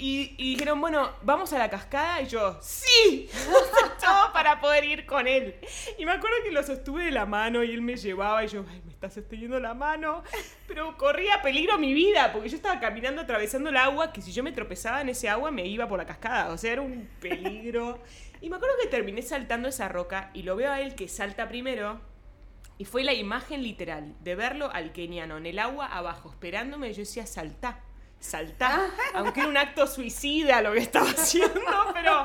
[0.00, 2.22] Y, y dijeron, bueno, vamos a la cascada.
[2.22, 3.28] Y yo, ¡sí!
[4.00, 5.56] Todo para poder ir con él.
[5.98, 8.44] Y me acuerdo que lo sostuve de la mano y él me llevaba.
[8.44, 10.22] Y yo, ay, me está sosteniendo la mano.
[10.66, 14.42] Pero corría peligro mi vida, porque yo estaba caminando atravesando el agua, que si yo
[14.42, 16.52] me tropezaba en ese agua me iba por la cascada.
[16.52, 18.02] O sea, era un peligro.
[18.40, 21.48] Y me acuerdo que terminé saltando esa roca y lo veo a él que salta
[21.48, 22.00] primero.
[22.76, 26.92] Y fue la imagen literal de verlo al keniano en el agua abajo, esperándome.
[26.92, 27.80] Yo decía, saltá,
[28.20, 28.90] saltá.
[29.14, 31.60] Aunque era un acto suicida lo que estaba haciendo,
[31.94, 32.24] pero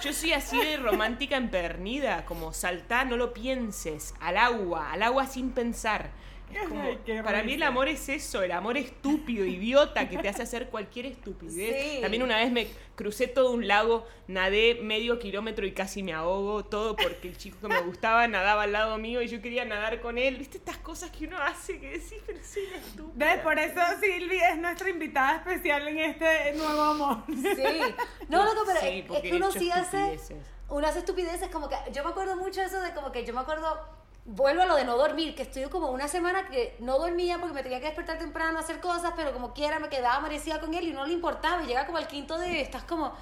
[0.00, 2.24] yo soy así de romántica empedernida.
[2.24, 6.10] Como saltá, no lo pienses, al agua, al agua sin pensar.
[6.52, 10.18] Es como- Ay, qué para mí el amor es eso, el amor estúpido, idiota, que
[10.18, 11.94] te hace hacer cualquier estupidez.
[11.94, 12.00] Sí.
[12.00, 16.64] También una vez me crucé todo un lago, nadé medio kilómetro y casi me ahogo,
[16.64, 20.00] todo porque el chico que me gustaba nadaba al lado mío y yo quería nadar
[20.00, 20.36] con él.
[20.36, 23.26] ¿Viste estas cosas que uno hace que decís, pero soy una estúpida?
[23.34, 23.38] ¿Ves?
[23.42, 27.16] Por eso Silvi es nuestra invitada especial en este nuevo amor.
[27.28, 27.94] Sí.
[28.28, 30.36] No, loco, pero Sí, es- que uno sí hace estupideces.
[30.68, 33.40] unas estupideces como que yo me acuerdo mucho de eso de como que yo me
[33.40, 33.78] acuerdo
[34.24, 37.54] vuelvo a lo de no dormir, que estuve como una semana que no dormía porque
[37.54, 40.72] me tenía que despertar temprano a hacer cosas, pero como quiera me quedaba amanecida con
[40.74, 43.12] él y no le importaba y llega como al quinto de estás como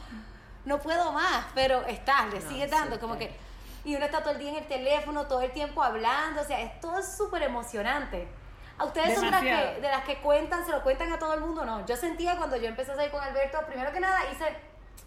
[0.65, 3.33] no puedo más, pero estás, le No, sigue sí, dando como claro.
[3.33, 3.49] que
[3.89, 6.61] y uno está todo el día en el teléfono, todo el tiempo hablando, o sea,
[6.61, 8.29] es todo súper emocionante.
[8.77, 9.75] ¿A ustedes son de las, Demasiado.
[9.77, 11.65] que, de las que cuentan, se lo cuentan a todo el mundo?
[11.65, 14.45] No, yo sentía cuando yo empecé a salir con Alberto, primero que nada hice,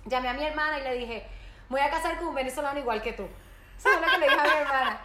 [0.06, 1.27] llamé a mi hermana y le dije,
[1.69, 3.27] voy a casar con un venezolano igual que tú.
[3.77, 5.01] Eso es lo que le dije a mi hermana.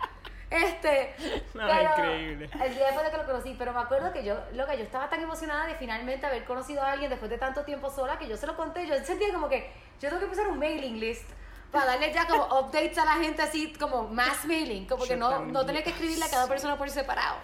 [0.48, 1.14] Este,
[1.54, 2.50] No, pero increíble.
[2.64, 4.84] El día después de que lo conocí, pero me acuerdo que yo, lo que yo
[4.84, 8.28] estaba tan emocionada de finalmente haber conocido a alguien después de tanto tiempo sola que
[8.28, 11.28] yo se lo conté, yo sentía como que yo tengo que empezar un mailing list
[11.72, 15.16] para darle ya como updates a la gente así como más mailing, como que Yo
[15.16, 15.66] no, no también.
[15.66, 17.38] tener que escribirle a cada persona por separado.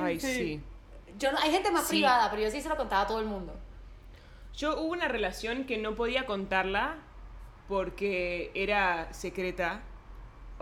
[0.00, 0.62] Ay, sí.
[1.18, 1.96] Yo no, hay gente más Sí.
[1.96, 3.54] privada, pero yo sí se lo contaba a todo el mundo.
[4.56, 6.96] Yo hubo una relación que no podía contarla
[7.68, 9.80] porque era secreta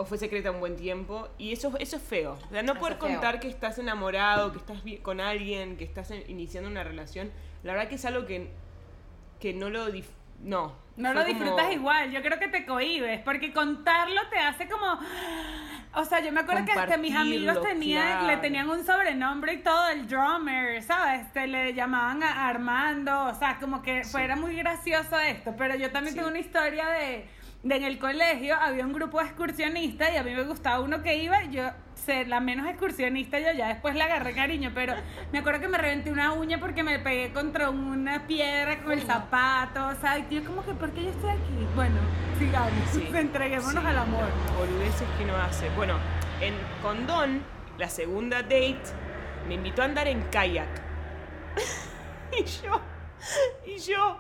[0.01, 2.39] o fue secreta un buen tiempo y eso, eso es feo.
[2.47, 6.11] O sea, no Eso poder contar que estás enamorado, que estás con alguien, que estás
[6.29, 7.31] iniciando una relación,
[7.63, 8.51] la verdad que es algo que,
[9.41, 9.89] que no lo...
[9.91, 10.05] dif-
[10.43, 10.75] no.
[10.97, 14.99] No lo como- disfrutas igual, yo creo que te cohibes, porque contarlo te hace como...
[15.95, 19.59] O sea, yo me acuerdo que hasta mis amigos tenían, le tenían un sobrenombre y
[19.63, 21.23] todo, el drummer, ¿sabes?
[21.27, 25.91] Este, le llamaban a Armando, o sea, como que fuera muy gracioso esto, pero yo
[25.91, 26.19] también Sí.
[26.19, 27.27] tengo una historia de
[27.63, 31.23] en el colegio había un grupo de excursionistas y a mí me gustaba uno que
[31.23, 34.95] iba yo ser la menos excursionista yo ya después le agarré cariño, pero
[35.33, 39.03] me acuerdo que me reventé una uña porque me pegué contra una piedra con el
[39.03, 41.67] zapato, o sea, y yo como que, ¿por qué yo estoy aquí?
[41.75, 41.97] Bueno,
[42.39, 43.07] sigamos, Sí.
[43.15, 43.89] entreguémonos Sí.
[43.89, 44.25] al amor.
[44.57, 45.69] Boludeces que no hace.
[45.71, 45.99] Bueno,
[46.41, 47.43] en Condón,
[47.77, 48.81] la segunda date,
[49.47, 50.69] me invitó a andar en kayak.
[52.39, 52.81] y yo,
[53.67, 54.19] y yo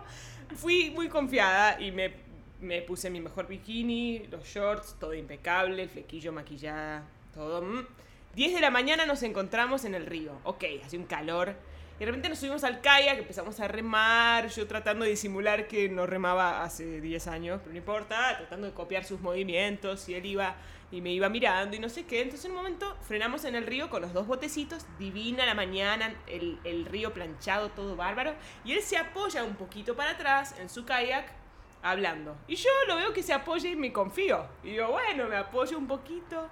[0.56, 2.12] fui muy confiada y me,
[2.60, 7.62] me puse mi mejor bikini, los shorts, todo impecable, el flequillo maquillada, todo.
[7.62, 7.86] mm.
[8.34, 10.38] 10 de la mañana nos encontramos en el río.
[10.44, 11.56] Ok, hace un calor.
[11.96, 15.88] Y de repente nos subimos al kayak, empezamos a remar, yo tratando de disimular que
[15.88, 20.24] no remaba hace 10 años, pero no importa, tratando de copiar sus movimientos, y él
[20.24, 20.54] iba
[20.92, 22.22] y me iba mirando y no sé qué.
[22.22, 26.14] Entonces en un momento frenamos en el río con los dos botecitos, divina la mañana,
[26.26, 30.68] el, el río planchado, todo bárbaro, y él se apoya un poquito para atrás en
[30.68, 31.39] su kayak
[31.82, 32.36] hablando.
[32.48, 34.44] Y yo lo veo que se apoya y me confío.
[34.62, 36.48] Y digo, bueno, me apoyo un poquito.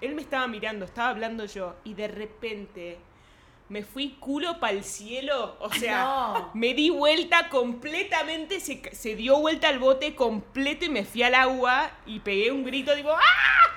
[0.00, 2.98] Él me estaba mirando, estaba hablando yo, y de repente
[3.68, 5.56] me fui culo para el cielo.
[5.60, 6.50] O sea, No.
[6.54, 11.34] me di vuelta completamente, se, se dio vuelta al bote completo y me fui al
[11.34, 13.70] agua y pegué un grito, digo, ¡ah!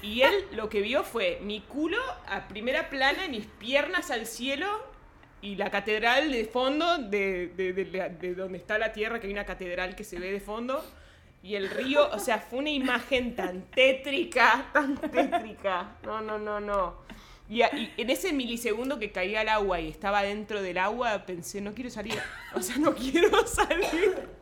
[0.00, 4.68] Y él lo que vio fue mi culo a primera plana mis piernas al cielo
[5.42, 7.84] y la catedral de fondo de, de- de
[8.20, 10.84] de donde está la tierra, que hay una catedral que se ve de fondo.
[11.42, 15.96] Y el río, o sea, fue una imagen tan tétrica, tan tétrica.
[16.02, 16.96] No, no, no, no.
[17.48, 21.24] Y, a- y en ese milisegundo que caía al agua y estaba dentro del agua,
[21.26, 22.18] pensé, no quiero salir.
[22.54, 24.37] O sea, no quiero salir.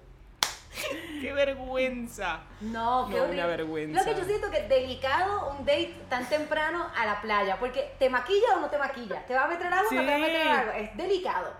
[1.20, 2.42] ¡Qué vergüenza!
[2.60, 3.32] No, qué No, horrible.
[3.34, 3.98] una vergüenza.
[4.00, 7.92] Lo que yo siento que es delicado un date tan temprano a la playa, porque
[7.98, 10.14] te maquilla o no te maquilla, te va a meter agua o no te va
[10.14, 11.52] a meter agua, es delicado.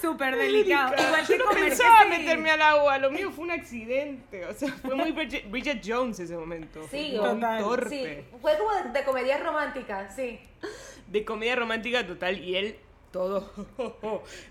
[0.00, 0.94] Súper delicado.
[1.00, 2.08] Igual Yo que no comer que pensaba sí.
[2.08, 4.44] meterme al agua, lo mío fue un accidente.
[4.46, 6.80] O sea, fue muy Bridget, Bridget Jones ese momento.
[6.90, 7.62] Sí, fue total.
[7.62, 7.88] torpe.
[8.30, 10.40] Sí, fue como de, de comedia romántica, sí.
[11.06, 12.76] de comedia romántica total y él
[13.12, 13.52] todo,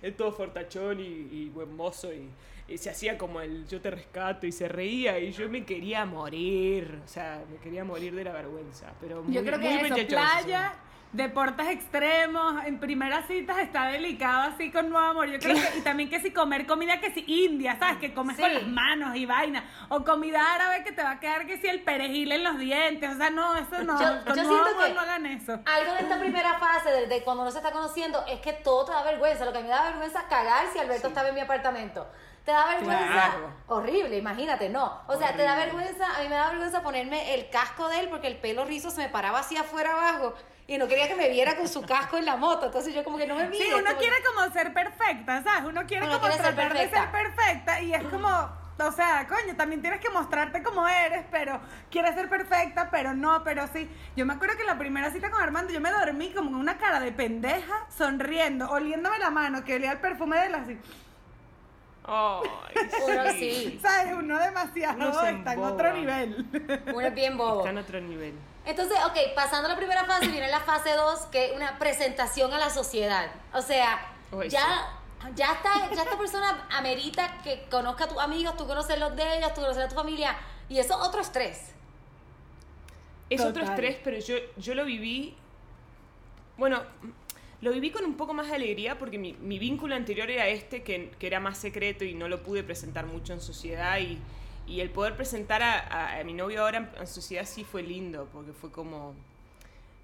[0.02, 2.30] él todo fortachón y, y buen mozo y
[2.78, 7.00] se hacía como el yo te rescato y se reía y yo me quería morir,
[7.04, 9.96] o sea, me quería morir de la vergüenza, pero muy, Yo creo muy que eso,
[9.96, 10.74] ese playa,
[11.14, 15.28] deportes extremos, en primeras citas está delicado así con nuevo amor.
[15.30, 17.98] Yo creo que, y también que si comer comida que si india, ¿sabes?
[17.98, 18.42] Que comes Sí.
[18.42, 19.66] con las manos y vaina.
[19.90, 23.10] O comida árabe que te va a quedar que si el perejil en los dientes.
[23.14, 24.00] O sea, no, eso no.
[24.02, 25.60] Yo- con yo nuevo siento amor que- no hagan eso.
[25.66, 28.86] Algo de esta primera fase, de, de cuando uno se está conociendo, es que todo
[28.86, 29.44] te da vergüenza.
[29.44, 32.08] Lo que a mí me da vergüenza es cagar si Alberto estaba en mi apartamento.
[32.46, 33.08] Te da vergüenza.
[33.12, 33.54] Claro.
[33.68, 35.02] Horrible, imagínate, no.
[35.08, 35.76] O sea, te da Horrible.
[35.78, 38.90] vergüenza, a mí me da vergüenza ponerme el casco de él porque el pelo rizo
[38.90, 40.34] se me paraba así afuera abajo
[40.68, 42.66] y no quería que me viera con su casco en la moto.
[42.66, 43.64] Entonces yo como que no me mire.
[43.66, 45.66] Sí, uno como quiere como ser perfecta, ¿sabes?
[45.66, 47.12] Uno quiere Uno como quiere ser tratar de perfecta.
[47.12, 48.28] ser perfecta y es como,
[48.80, 53.44] o sea, coño, también tienes que mostrarte como eres, pero quieres ser perfecta, pero no,
[53.44, 53.88] pero sí.
[54.16, 56.80] Yo me acuerdo que la primera cita con Armando, yo me dormí como con una
[56.80, 60.80] cara de pendeja, sonriendo, oliéndome la mano, que olía el perfume de él
[62.14, 63.80] Ay, Uno sí.
[63.82, 64.14] ¿Sabes?
[64.14, 66.46] Uno demasiado Uno está en otro nivel.
[66.94, 67.60] Uno es bien bobo.
[67.60, 68.34] Está en otro nivel.
[68.66, 72.58] Entonces, ok, pasando la primera fase, viene la fase 2, que es una presentación a
[72.58, 73.32] la sociedad.
[73.54, 74.90] O sea, Uy, ya,
[75.36, 79.38] ya, está, ya esta persona amerita que conozca a tus amigos, tú conoces los de
[79.38, 80.36] ellos, tú conoces a tu familia,
[80.68, 81.74] y eso es otro estrés.
[83.30, 83.70] Es otro Total.
[83.70, 85.38] estrés, pero yo, yo lo viví.
[86.58, 86.84] Bueno,
[87.62, 90.82] lo viví con un poco más de alegría porque mi, mi vínculo anterior era este,
[90.84, 94.00] que, que era más secreto y no lo pude presentar mucho en sociedad.
[94.00, 94.18] Y,
[94.68, 97.84] y el poder presentar a, a- a mi novio ahora en, en sociedad sí fue
[97.84, 99.16] lindo, porque fue como.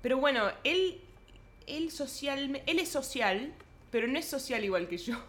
[0.02, 1.02] Pero bueno, él,
[1.66, 3.54] él, social, él es social,
[3.92, 5.16] pero no es social igual que yo.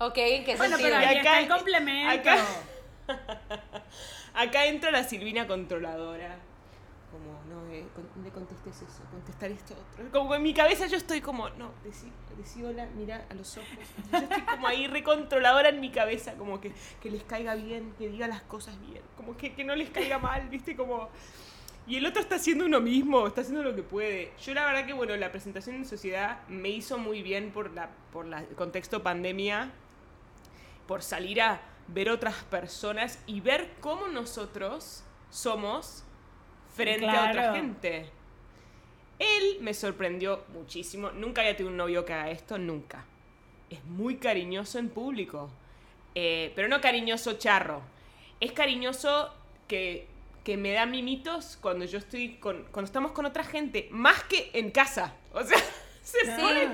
[0.00, 0.96] Ok, ¿en qué Bueno, sentido?
[1.00, 2.30] pero está el complemento.
[2.30, 2.44] Acá,
[4.34, 6.38] acá entra la Silvina controladora.
[7.48, 10.10] No, eh, no le contestes eso, contestar esto otro.
[10.10, 13.68] Como en mi cabeza yo estoy como, no, decí, decí hola, mira a los ojos.
[14.12, 18.08] Yo estoy como ahí recontroladora en mi cabeza, como que, que les caiga bien, que
[18.08, 21.08] diga las cosas bien, como que, que no les caiga mal, viste, como...
[21.86, 24.32] Y el otro está haciendo uno mismo, está haciendo lo que puede.
[24.44, 27.88] Yo la verdad que, bueno, la presentación en sociedad me hizo muy bien por, la,
[28.12, 29.70] por el contexto pandemia,
[30.86, 36.04] por salir a ver otras personas y ver cómo nosotros somos
[36.84, 38.06] frente a otra gente.
[39.18, 41.10] Él me sorprendió muchísimo.
[41.10, 43.04] Nunca había tenido un novio que haga esto, nunca.
[43.68, 45.50] Es muy cariñoso en público.
[46.14, 47.82] Eh, pero no cariñoso charro.
[48.40, 49.34] Es cariñoso
[49.66, 50.06] que,
[50.44, 52.64] que me da mimitos cuando yo estoy con.
[52.70, 53.88] cuando estamos con otra gente.
[53.90, 55.14] Más que en casa.
[55.32, 55.58] O sea,
[56.02, 56.30] se Sí.
[56.40, 56.68] pone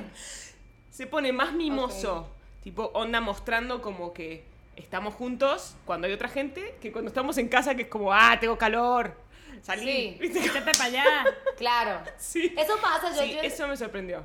[0.91, 2.29] se pone más mimoso.
[2.63, 4.45] Tipo, onda mostrando como que,
[4.77, 8.37] estamos juntos cuando hay otra gente que cuando estamos en casa que es como, ah,
[8.41, 9.17] tengo calor,
[9.65, 10.19] salí.
[10.21, 10.51] Sí.
[10.61, 11.05] para allá.
[11.57, 12.01] Claro.
[12.19, 12.53] Sí.
[12.57, 14.23] Eso pasa, yo, Sí, yo- eso me sorprendió.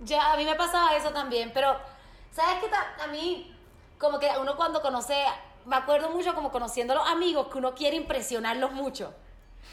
[0.00, 1.76] Ya, a mí me pasaba eso también, pero
[2.32, 2.70] ¿sabes qué?
[3.02, 3.54] A mí,
[3.98, 5.14] como que uno cuando conoce,
[5.66, 9.14] me acuerdo mucho como conociendo a los amigos que uno quiere impresionarlos mucho.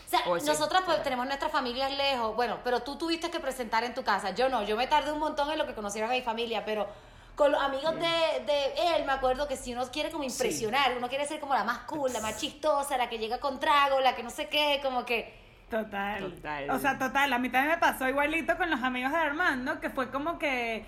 [0.06, 3.94] O sea, nosotras pues tenemos nuestras familias lejos, bueno, pero tú tuviste que presentar en
[3.96, 6.22] tu casa, yo no, yo me tardé un montón en lo que conocieron a mi
[6.22, 6.88] familia, pero
[7.40, 11.08] con los amigos de, de él me acuerdo que si uno quiere como impresionar, uno
[11.08, 14.14] quiere ser como la más cool, la más chistosa, la que llega con trago, la
[14.14, 15.40] que no sé qué, como que...
[15.70, 16.20] Total.
[16.34, 16.70] Total.
[16.72, 17.32] O sea, total.
[17.32, 20.84] A mí también me pasó igualito con los amigos de Armando, que fue como que.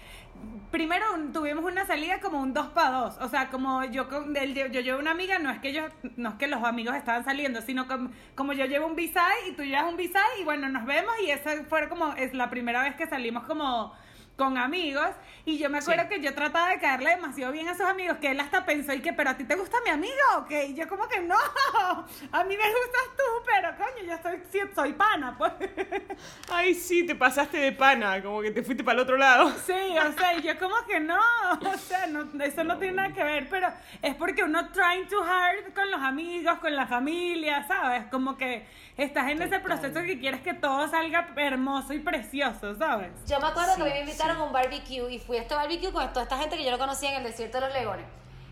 [0.71, 3.17] Primero un- tuvimos una salida como un dos para dos.
[3.21, 5.83] O sea, como yo con él, yo, yo llevo una amiga, no es que yo,
[6.17, 9.51] no es que los amigos estaban saliendo, sino como, como yo llevo un visay y
[9.55, 12.81] tú llevas un visay y bueno, nos vemos y esa fue como, es la primera
[12.81, 13.93] vez que salimos como
[14.37, 15.09] con amigos
[15.45, 16.09] y yo me acuerdo Sí.
[16.15, 19.01] que yo trataba de caerle demasiado bien a sus amigos que él hasta pensó y
[19.01, 21.35] que pero a ti te gusta mi amigo ok y yo como que no
[22.31, 25.51] a mí me gustas tú pero coño yo soy, soy pana pues
[26.51, 29.49] Ay, sí, te pasaste de pana, como que te fuiste para el otro lado.
[29.65, 31.19] sí o sea yo como que no
[31.59, 33.67] o sea no, eso no tiene nada que ver pero
[34.01, 38.65] es porque uno trying too hard con los amigos con la familia sabes como que
[38.97, 39.61] estás en ese Total.
[39.63, 43.85] proceso que quieres que todo salga hermoso y precioso sabes Yo me acuerdo que a
[43.85, 46.37] mí Sí, me invitaron a un barbecue y fui a este barbecue con toda esta
[46.37, 48.05] gente que yo no conocía en el desierto de los leones.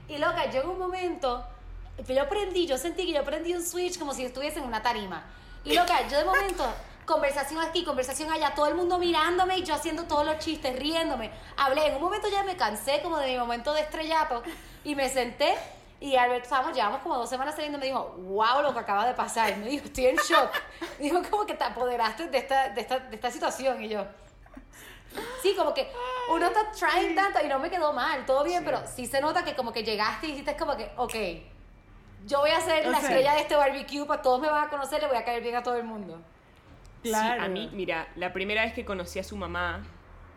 [0.08, 1.46] Y loca, yo en un momento,
[2.08, 5.24] yo aprendí, yo sentí que yo aprendí un switch como si estuviese en una tarima.
[5.64, 6.66] Y loca, yo de momento,
[7.06, 11.30] conversación aquí, conversación allá, todo el mundo mirándome y yo haciendo todos los chistes, riéndome.
[11.58, 14.42] Hablé, en un momento ya me cansé como de mi momento de estrellato
[14.84, 15.56] y me senté
[16.00, 19.14] y Albert, estábamos, llevamos como dos semanas saliendo me dijo, wow, lo que acaba de
[19.14, 19.52] pasar.
[19.52, 20.50] Y me dijo, estoy en shock.
[21.00, 23.84] Dijo, como que te apoderaste de esta, de esta, de esta situación.
[23.84, 24.06] Y yo,
[25.42, 25.92] Sí, como que
[26.32, 29.44] uno está trying tanto y no me quedó mal, todo bien, pero sí se nota
[29.44, 31.16] que como que llegaste y dijiste como que, ok,
[32.28, 34.68] yo voy a ser O la sea- estrella de este barbecue, para todos me van
[34.68, 36.22] a conocer, le voy a caer bien a todo el mundo.
[37.02, 37.40] Claro.
[37.42, 39.84] Sí, a mí, mira, la primera vez que conocí a su mamá,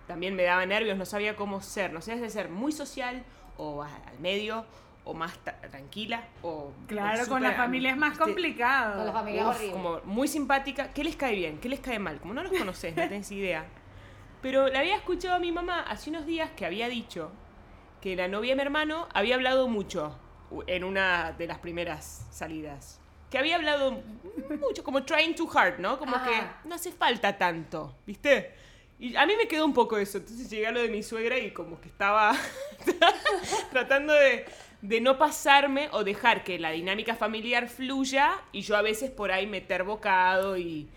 [0.07, 3.25] también me daba nervios, no sabía cómo ser, no sé si ser muy social
[3.59, 4.65] o al medio
[5.05, 5.39] o más
[5.71, 8.97] tranquila o Claro, o con la familia es más complicado.
[8.97, 9.73] Con la familia es Uf, horrible.
[9.73, 10.93] como muy simpática.
[10.93, 11.59] ¿Qué les cae bien?
[11.59, 12.21] ¿Qué les cae mal?
[12.21, 13.65] Como no los conoces, no tenés idea.
[14.41, 17.31] Pero le había escuchado a mi mamá hace unos días que había dicho
[18.01, 20.19] que la novia de mi hermano había hablado mucho
[20.67, 23.01] en una de las primeras salidas.
[23.31, 24.03] Que había hablado
[24.61, 25.99] mucho, como trying too hard, ¿no?
[25.99, 26.29] Como Ajá.
[26.63, 28.53] que no hace falta tanto, ¿viste?
[28.99, 30.19] Y a mí me quedó un poco eso.
[30.19, 32.33] Entonces llegué a lo de mi suegra y como que estaba
[33.71, 34.45] tratando de,
[34.83, 39.33] de no pasarme o dejar que la dinámica familiar fluya y yo a veces por
[39.33, 40.89] ahí meter bocado y...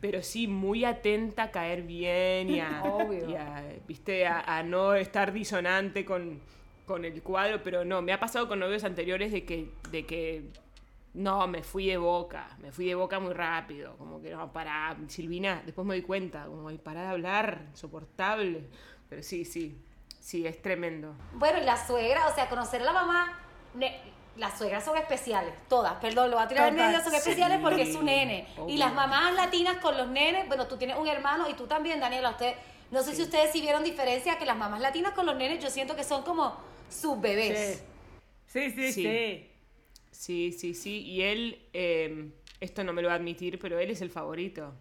[0.00, 3.30] Pero sí, muy atenta a caer bien y a, Obvio.
[3.30, 4.26] y a, ¿viste?
[4.26, 6.40] A, a no estar disonante con,
[6.86, 10.44] con el cuadro, pero no, me ha pasado con novios anteriores de que, de que
[11.14, 14.96] no, me fui de boca, me fui de boca muy rápido, como que no, para
[15.08, 18.64] Silvina, después me doy cuenta, como, para de hablar, insoportable,
[19.08, 19.78] pero sí, sí,
[20.24, 21.14] sí, es tremendo.
[21.34, 23.38] Bueno, y la suegra, o sea, conocer a la mamá,
[23.74, 24.00] ne-
[24.36, 27.62] las suegras son especiales, todas, perdón, lo voy a tirar en medio, son especiales sí,
[27.62, 28.48] porque es su nene.
[28.66, 32.00] Y las mamás latinas con los nenes, bueno, tú tienes un hermano y tú también,
[32.00, 32.54] Daniela, usted,
[32.90, 35.70] no sé si ustedes sí vieron diferencia, que las mamás latinas con los nenes yo
[35.70, 36.56] siento que son como
[36.90, 37.84] sus bebés.
[38.46, 39.02] Sí, sí, Sí.
[39.02, 39.50] sí.
[40.10, 43.90] Sí, sí, sí, y él, eh, esto no me lo va a admitir, pero él
[43.90, 44.72] es el favorito.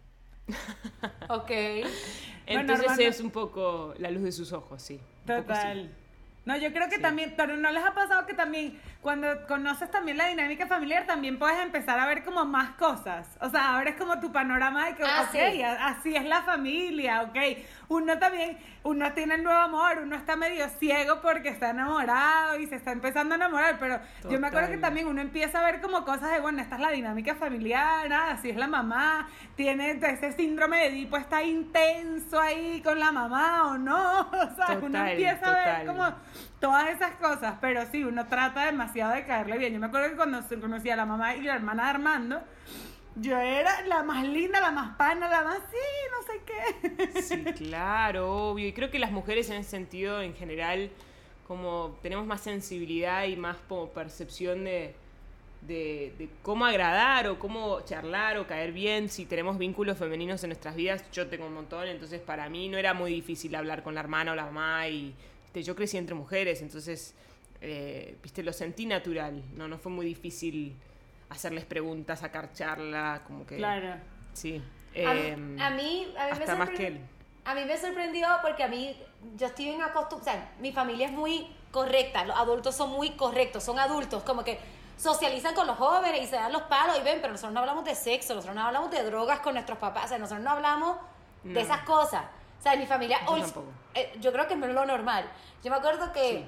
[1.29, 1.51] Ok.
[2.45, 4.99] Entonces es un poco la luz de sus ojos, sí.
[5.25, 5.89] Total.
[6.45, 7.01] No, yo creo que Sí.
[7.01, 11.39] también, pero no les ha pasado que también cuando conoces también la dinámica familiar también
[11.39, 13.29] puedes empezar a ver como más cosas.
[13.39, 15.61] O sea, ahora es como tu panorama de que, Ah, ok, sí.
[15.63, 17.37] así es la familia, ok.
[17.93, 22.65] Uno también, uno tiene el nuevo amor, uno está medio ciego porque está enamorado y
[22.65, 25.79] se está empezando a enamorar, pero yo me acuerdo que también uno empieza a ver
[25.79, 29.91] como cosas de, bueno, esta es la dinámica familiar, ah, así es la mamá, tiene
[29.91, 34.87] ese síndrome de Edipo, está intenso ahí con la mamá o no, o sea, uno
[34.87, 36.15] Total, empieza a ver como
[36.59, 39.73] todas esas cosas, pero sí, uno trata demasiado de caerle bien.
[39.73, 42.41] Yo me acuerdo que cuando se conocía a la mamá y la hermana de Armando,
[43.15, 45.77] yo era la más linda, la más pana, la más, sí,
[46.11, 46.41] no sé
[47.13, 47.21] qué.
[47.21, 48.67] Sí, claro, obvio.
[48.67, 50.89] Y creo que las mujeres en ese sentido, en general,
[51.47, 54.95] como tenemos más sensibilidad y más como percepción de,
[55.61, 59.09] de, de cómo agradar o cómo charlar o caer bien.
[59.09, 62.77] Si tenemos vínculos femeninos en nuestras vidas, yo tengo un montón, entonces para mí no
[62.77, 64.87] era muy difícil hablar con la hermana o la mamá.
[64.87, 67.13] Y viste, yo crecí entre mujeres, entonces,
[67.61, 69.43] eh, viste, lo sentí natural.
[69.55, 70.75] No, no fue muy difícil
[71.33, 73.57] hacerles preguntas, sacar charla, como que...
[73.57, 73.95] Claro.
[74.33, 74.63] Sí.
[74.95, 77.01] A, em, a mí, a mí me hasta más que él.
[77.45, 78.95] a mí me sorprendió porque a mí,
[79.35, 83.11] yo estoy en acostumbrada, o sea, mi familia es muy correcta, los adultos son muy
[83.11, 84.59] correctos, son adultos, como que
[84.97, 87.83] socializan con los jóvenes y se dan los palos y ven, pero nosotros no hablamos
[87.85, 90.97] de sexo, nosotros no hablamos de drogas con nuestros papás, o sea, nosotros no hablamos
[91.43, 92.23] de esas cosas.
[92.59, 93.67] O sea, en mi familia, Yo tampoco.
[93.95, 95.25] eh, yo creo que no es lo normal.
[95.63, 96.45] Yo me acuerdo que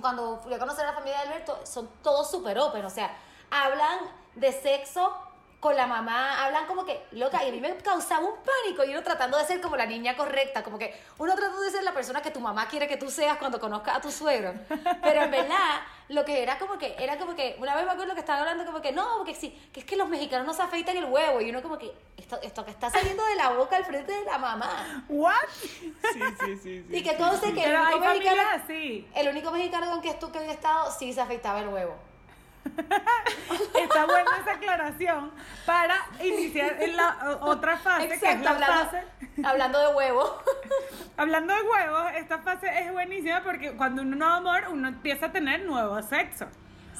[0.00, 3.16] cuando fui a conocer a la familia de Alberto, son todos súper open, o sea,
[3.50, 3.98] hablan
[4.34, 5.22] de sexo
[5.60, 8.90] con la mamá, hablan como que, loca, y a mí me causaba un pánico, y
[8.90, 11.92] uno tratando de ser como la niña correcta, como que uno tratando de ser la
[11.92, 14.54] persona que tu mamá quiere que tú seas cuando conozcas a tu suegro.
[15.02, 18.14] Pero en verdad, lo que era como que, era como que, una vez me acuerdo
[18.14, 20.62] que estaban hablando como que, no, porque sí, que es que los mexicanos no se
[20.62, 23.76] afeitan el huevo, y uno como que, esto, esto que está saliendo de la boca
[23.76, 25.04] al frente de la mamá.
[25.08, 25.34] ¿What?
[25.50, 26.58] Sí, sí, sí.
[26.62, 27.54] sí, Y que sí, conste sí.
[27.54, 28.36] que el único mexicano...
[28.36, 29.08] familias así.
[29.14, 31.96] El único mexicano con que estuve que había estado sí se afeitaba el huevo.
[33.82, 35.32] Está buena esa aclaración
[35.64, 39.02] para iniciar en la otra fase, que es Exacto, la hablando, fase.
[39.44, 40.42] hablando de huevo.
[41.18, 45.32] Hablando de huevos, esta fase es buenísima porque cuando uno no amor, uno empieza a
[45.32, 46.46] tener nuevo sexo.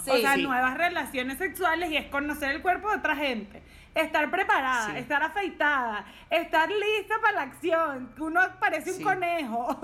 [0.08, 0.42] o sea, Sí.
[0.42, 3.62] nuevas relaciones sexuales y es conocer el cuerpo de otra gente.
[3.94, 4.98] Estar preparada, Sí.
[4.98, 8.14] estar afeitada, estar lista para la acción.
[8.18, 9.78] Uno parece un conejo.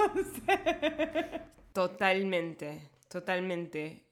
[1.72, 4.04] Totalmente, totalmente.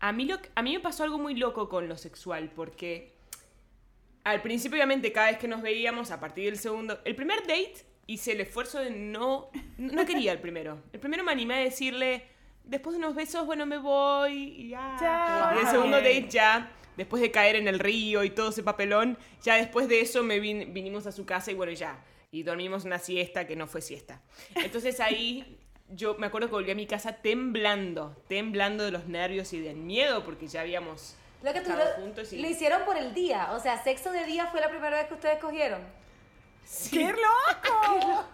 [0.00, 3.12] A mí, lo, a mí me pasó algo muy loco con lo sexual, porque
[4.24, 7.84] al principio, obviamente, cada vez que nos veíamos, a partir del segundo, el primer date
[8.06, 10.82] hice el esfuerzo de no, no quería el primero.
[10.92, 12.24] El primero me animé a decirle,
[12.64, 14.96] después de unos besos, bueno, me voy y ya.
[14.98, 15.56] Chao.
[15.56, 19.18] Y el segundo date ya, después de caer en el río y todo ese papelón,
[19.42, 22.02] ya después de eso me vin- vinimos a su casa y bueno, ya.
[22.32, 24.22] Y dormimos una siesta que no fue siesta.
[24.54, 25.58] Entonces ahí
[25.94, 29.76] yo me acuerdo que volví a mi casa temblando, temblando de los nervios y del
[29.76, 32.40] miedo porque ya habíamos Lo que tú estado lo, juntos y...
[32.42, 33.52] lo hicieron por el día.
[33.52, 35.82] O sea, sexo de día fue la primera vez que ustedes cogieron.
[36.64, 38.24] Sí, ¡Qué loco!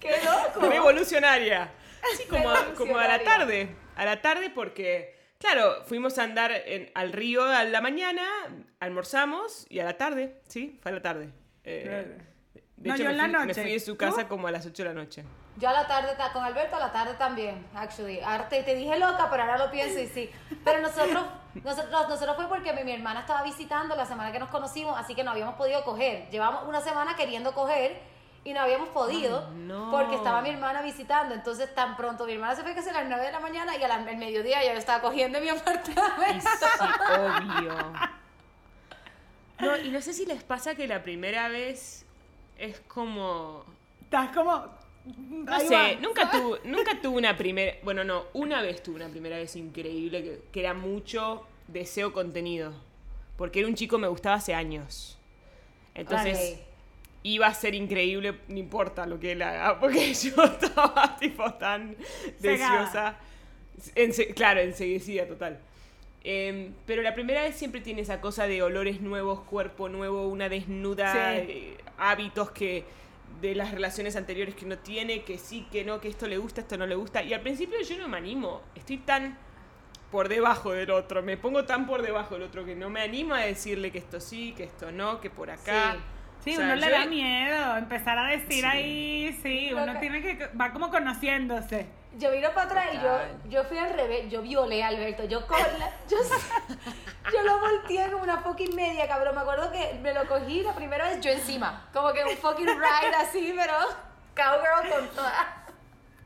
[0.00, 0.68] ¡Qué loco!
[0.68, 1.70] revolucionaria.
[2.16, 3.74] Sí, como, a- como a la tarde.
[3.96, 8.22] A la tarde porque, claro, fuimos a andar en- al río a la mañana,
[8.80, 11.30] almorzamos y a la tarde, sí, fue a la tarde.
[11.64, 12.18] Eh,
[12.76, 13.62] de No, hecho, yo me, en la fui, me noche.
[13.62, 14.28] fui de su casa ¿Tú?
[14.28, 15.24] como a las 8 de la noche.
[15.56, 18.20] Yo a la tarde, ta- con Alberto a la tarde también, actually.
[18.20, 20.30] Ahora te, dije loca, pero ahora lo pienso y sí.
[20.64, 21.24] Pero nosotros,
[21.62, 25.14] nosotros, nosotros fue porque mi, mi hermana estaba visitando la semana que nos conocimos, así
[25.14, 26.28] que no habíamos podido coger.
[26.30, 28.00] Llevamos una semana queriendo coger
[28.42, 29.90] y no habíamos podido Ay, no.
[29.92, 31.34] porque estaba mi hermana visitando.
[31.36, 33.82] Entonces, tan pronto mi hermana se fue casi a las 9 de la mañana y
[33.84, 36.50] al mediodía ya yo estaba cogiendo en mi apartamento.
[36.50, 37.92] sí, obvio.
[39.60, 42.04] No, y no sé si les pasa que la primera vez
[42.58, 43.64] es como...
[44.02, 44.66] Estás como.
[45.04, 45.94] No ahí sé, va.
[46.00, 47.74] nunca tuve, nunca tuve una primera...
[47.82, 52.72] Bueno, no, una vez tuve una primera vez increíble que, que era mucho deseo contenido.
[53.36, 55.18] Porque era un chico que me gustaba hace años.
[55.94, 56.54] Entonces...
[56.54, 56.60] Ok.
[57.26, 61.96] iba a ser increíble, no importa lo que él haga, porque yo estaba tipo tan
[62.40, 63.16] deseosa.
[63.94, 65.58] Ense- claro, enseguecida total.
[66.22, 70.48] Em, pero la primera vez siempre tiene esa cosa de olores nuevos, cuerpo nuevo, una
[70.48, 71.46] desnuda, Sí.
[71.50, 72.84] eh, hábitos que
[73.40, 76.60] de las relaciones anteriores que uno tiene, que sí, que no, que esto le gusta,
[76.62, 77.22] esto no le gusta.
[77.22, 79.36] Y al principio yo no me animo, estoy tan
[80.10, 83.34] por debajo del otro, me pongo tan por debajo del otro que no me animo
[83.34, 85.92] a decirle que esto sí, que esto no, que por acá.
[85.94, 85.98] Sí.
[86.44, 88.64] Sí, O sea, uno le yo- da miedo empezar a decir Sí.
[88.64, 91.86] ahí, sí, uno tiene que, va como conociéndose.
[92.16, 93.18] Yo vino para atrás y yo,
[93.50, 96.16] yo fui al revés, yo violé a Alberto, yo con la- yo,
[97.32, 100.74] yo lo volteé como una fucking media, cabrón, me acuerdo que me lo cogí la
[100.74, 103.72] primera vez yo encima, como que un fucking ride así, pero
[104.36, 105.64] cowgirl con toda.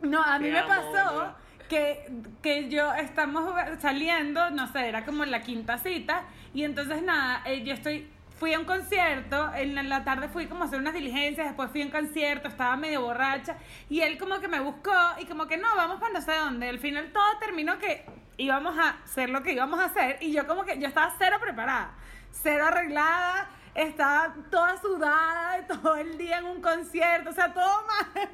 [0.03, 1.35] No, a mí Te me amo, pasó
[1.69, 2.09] que,
[2.43, 6.25] que yo estamos saliendo, no sé, era como la quinta cita,
[6.55, 10.65] y entonces nada, eh, yo estoy, fui a un concierto, en la, tarde fui como
[10.65, 13.57] a hacer unas diligencias, después fui a un concierto, estaba medio borracha,
[13.89, 16.69] y él como que me buscó, y como que no, vamos para no sé dónde,
[16.69, 18.05] al final todo terminó que
[18.37, 21.39] íbamos a hacer lo que íbamos a hacer, y yo como que, yo estaba cero
[21.41, 21.95] preparada,
[22.31, 28.29] cero arreglada, estaba toda sudada todo el día en un concierto, o sea, todo mal.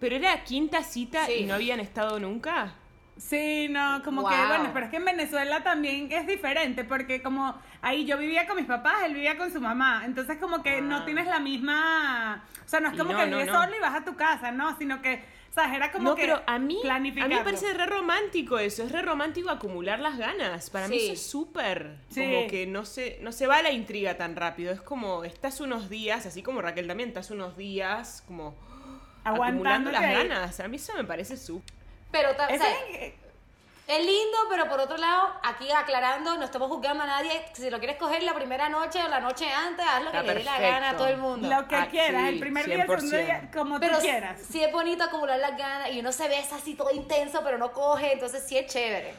[0.00, 1.32] Pero era quinta cita Sí.
[1.40, 2.74] y no habían estado nunca.
[3.20, 7.54] Sí, no, como que bueno, pero es que en Venezuela también es diferente, porque como
[7.82, 10.96] ahí yo vivía con mis papás, él vivía con su mamá, entonces como que no
[10.98, 11.04] Ah.
[11.04, 13.60] tienes la misma, o sea, no es como no, que no, vives no.
[13.62, 16.42] solo y vas a tu casa, no, sino que, sabes, era como no, que pero
[16.46, 18.84] a mí, a mí me parece re romántico eso.
[18.84, 20.70] Es re romántico acumular las ganas.
[20.70, 21.96] Para mí eso es súper.
[22.08, 22.22] Sí.
[22.22, 24.72] Como que no se, no se va la intriga tan rápido.
[24.72, 28.56] Es como, estás unos días, así como Raquel también, estás unos días como
[29.24, 30.14] acumulando las ahí.
[30.14, 30.60] ganas.
[30.60, 31.79] A mí eso me parece súper.
[32.10, 33.14] Pero, ta- o Ese sea, es-
[34.06, 37.44] lindo, pero por otro lado, aquí aclarando, no estamos juzgando a nadie.
[37.54, 40.34] Si lo quieres coger la primera noche o la noche antes, haz lo que le
[40.34, 40.72] dé la perfecto.
[40.74, 41.48] gana a todo el mundo.
[41.50, 43.26] Lo que Ah, quieras, sí, el primer día, el segundo 100%.
[43.26, 44.40] día, como pero tú quieras.
[44.48, 47.72] sí es bonito acumular las ganas y uno se besa así todo intenso, pero no
[47.72, 49.12] coge, entonces sí es chévere.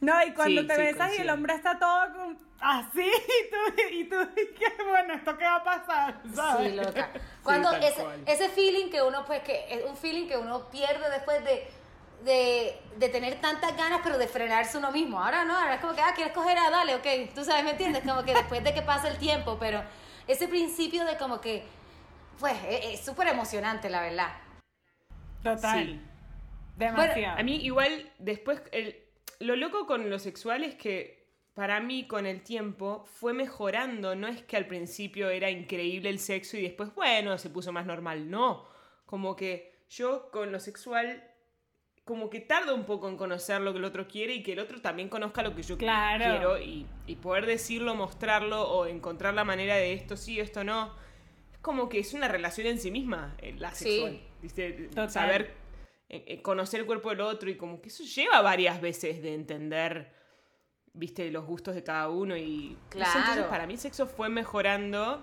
[0.00, 1.34] No, y cuando Sí, te sí, besas y el coincido.
[1.34, 5.56] hombre está todo con- así, y tú, y tú, y que bueno, ¿esto qué va
[5.56, 6.14] a pasar?
[6.34, 6.70] ¿sabes?
[6.72, 7.10] Sí, loca.
[7.42, 8.22] Cuando tal ese, cual.
[8.26, 11.68] ese feeling que uno, pues, que es un feeling que uno pierde después de,
[12.24, 15.20] de, de tener tantas ganas, pero de frenarse uno mismo.
[15.22, 17.70] Ahora no, ahora es como que, ah, quieres coger, ah, dale, ok, tú sabes, ¿me
[17.70, 18.02] entiendes?
[18.06, 19.82] Como que después de que pasa el tiempo, pero
[20.26, 21.64] ese principio de como que,
[22.38, 24.32] pues, es es súper emocionante, la verdad.
[25.42, 25.84] Total.
[25.86, 26.00] Sí.
[26.76, 27.38] Demasiado.
[27.38, 28.96] A mí igual después, el-
[29.38, 31.20] lo loco con lo sexual es que
[31.54, 36.18] para mí con el tiempo fue mejorando, no es que al principio era increíble el
[36.18, 38.66] sexo y después, bueno, se puso más normal, no,
[39.04, 41.22] como que yo con lo sexual
[42.10, 44.58] como que tardo un poco en conocer lo que el otro quiere y que el
[44.58, 46.24] otro también conozca lo que yo Claro.
[46.24, 50.92] quiero y, y poder decirlo, mostrarlo o encontrar la manera de esto sí, esto no.
[51.52, 53.84] Es como que es una relación en sí misma, eh, la Sí.
[53.84, 54.20] sexual.
[54.42, 54.90] ¿viste?
[55.08, 55.54] Saber
[56.08, 59.32] eh, eh, conocer el cuerpo del otro y como que eso lleva varias veces de
[59.32, 60.12] entender,
[60.92, 63.48] viste, los gustos de cada uno y sé, entonces Claro.
[63.50, 65.22] para mí el sexo fue mejorando.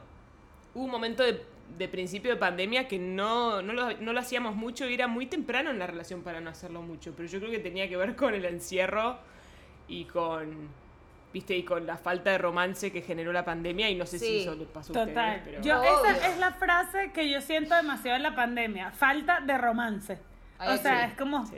[0.74, 1.42] Hubo un momento de,
[1.78, 5.26] de principio de pandemia que no, no, lo, no lo hacíamos mucho y era muy
[5.28, 8.16] temprano en la relación para no hacerlo mucho, pero yo creo que tenía que ver
[8.16, 9.18] con el encierro
[9.88, 10.70] y con,
[11.34, 14.26] viste, y con la falta de romance que generó la pandemia y no sé Sí.
[14.26, 15.38] si eso le pasó a Total.
[15.38, 15.62] ustedes, pero...
[15.62, 16.06] Yo, Obvio.
[16.16, 18.92] esa es la frase que yo siento demasiado en la pandemia.
[18.92, 20.18] Falta de romance.
[20.60, 21.12] Ay, o sea, sí.
[21.12, 21.46] es como...
[21.46, 21.58] Sí.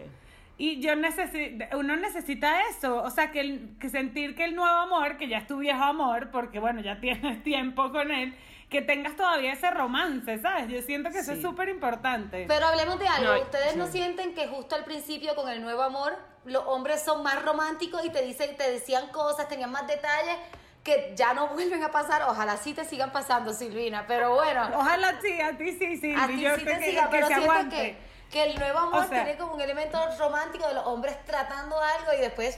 [0.61, 4.75] Y yo necesito, uno necesita eso, o sea, que, el- que sentir que el nuevo
[4.75, 8.33] amor, que ya es tu viejo amor, porque bueno, ya tienes tiempo con él,
[8.69, 10.67] que tengas todavía ese romance, ¿sabes?
[10.69, 12.45] Yo siento que eso es súper importante.
[12.47, 13.33] Pero hablemos de algo.
[13.33, 16.15] No, ¿Ustedes no sienten que justo al principio con el nuevo amor
[16.45, 20.35] los hombres son más románticos y te dicen, te decían cosas, tenían más detalles
[20.83, 22.21] que ya no vuelven a pasar?
[22.23, 24.05] Ojalá sí te sigan pasando, Silvina.
[24.07, 26.13] Pero bueno, Ojalá sí, a ti sí, sí.
[26.15, 27.97] a ti yo sí te que, siga, que pero siento que,
[28.31, 31.75] que el nuevo amor O sea- tiene como un elemento romántico de los hombres tratando
[31.81, 32.57] algo y después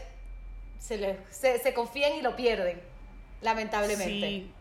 [0.78, 2.82] se, le, se, se confían y lo pierden,
[3.41, 4.05] lamentablemente.
[4.28, 4.53] Sí,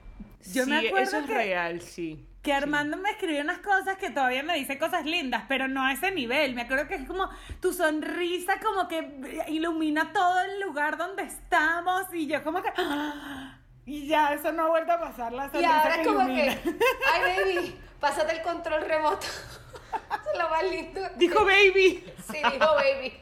[0.52, 2.26] Yo me Sí, acuerdo eso es que- real, sí.
[2.42, 5.92] Que Armando me escribió unas cosas que todavía me dice cosas lindas, pero no a
[5.92, 6.54] ese nivel.
[6.54, 7.28] Me acuerdo que es como
[7.60, 12.70] tu sonrisa como que ilumina todo el lugar donde estamos y yo como que...
[12.78, 13.58] ¡ah!
[13.84, 16.20] Y ya, eso no ha vuelto a pasar la Y sonrisa ahora que es como
[16.22, 16.56] ilumina.
[16.62, 16.70] que,
[17.12, 19.26] ay baby, pásate el control remoto.
[19.90, 21.00] Eso es lo más lindo.
[21.16, 22.04] Dijo baby.
[22.30, 23.12] Sí, dijo baby.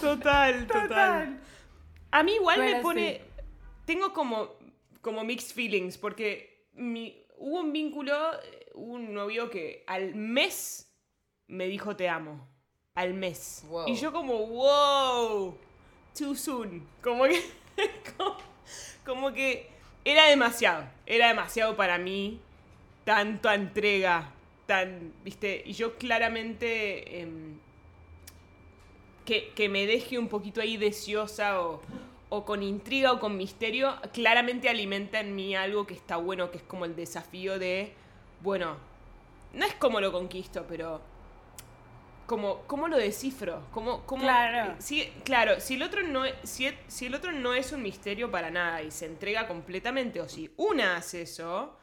[0.00, 0.88] Total, total.
[0.88, 1.40] Total.
[2.10, 3.14] A mí igual me pone.
[3.14, 3.42] sí.
[3.86, 4.50] Tengo como,
[5.00, 10.92] como mixed feelings, porque mi, hubo un vínculo, eh, un novio que al mes
[11.46, 12.48] me dijo te amo.
[12.94, 13.64] Al mes.
[13.68, 13.88] Wow.
[13.88, 15.56] Y yo como, wow,
[16.16, 16.86] too soon.
[17.02, 17.40] Como que,
[18.16, 18.36] como,
[19.04, 19.68] como que
[20.04, 20.84] era demasiado.
[21.06, 22.40] Era demasiado para mí.
[23.04, 24.32] Tanta entrega.
[24.66, 27.20] Tan, viste, y yo claramente...
[27.20, 27.58] em,
[29.24, 31.80] que, que me deje un poquito ahí deseosa o,
[32.30, 36.58] o con intriga o con misterio, claramente alimenta en mí algo que está bueno, que
[36.58, 37.94] es como el desafío de,
[38.40, 38.78] bueno,
[39.52, 41.02] no es como lo conquisto, pero
[42.26, 43.66] como, ¿cómo lo descifro?
[43.72, 44.62] ¿Cómo, cómo- Claro.
[44.62, 47.82] eh, sí, claro, si el, otro no, es- si, si el otro no es un
[47.82, 51.76] misterio para nada y se entrega completamente, o si una hace eso,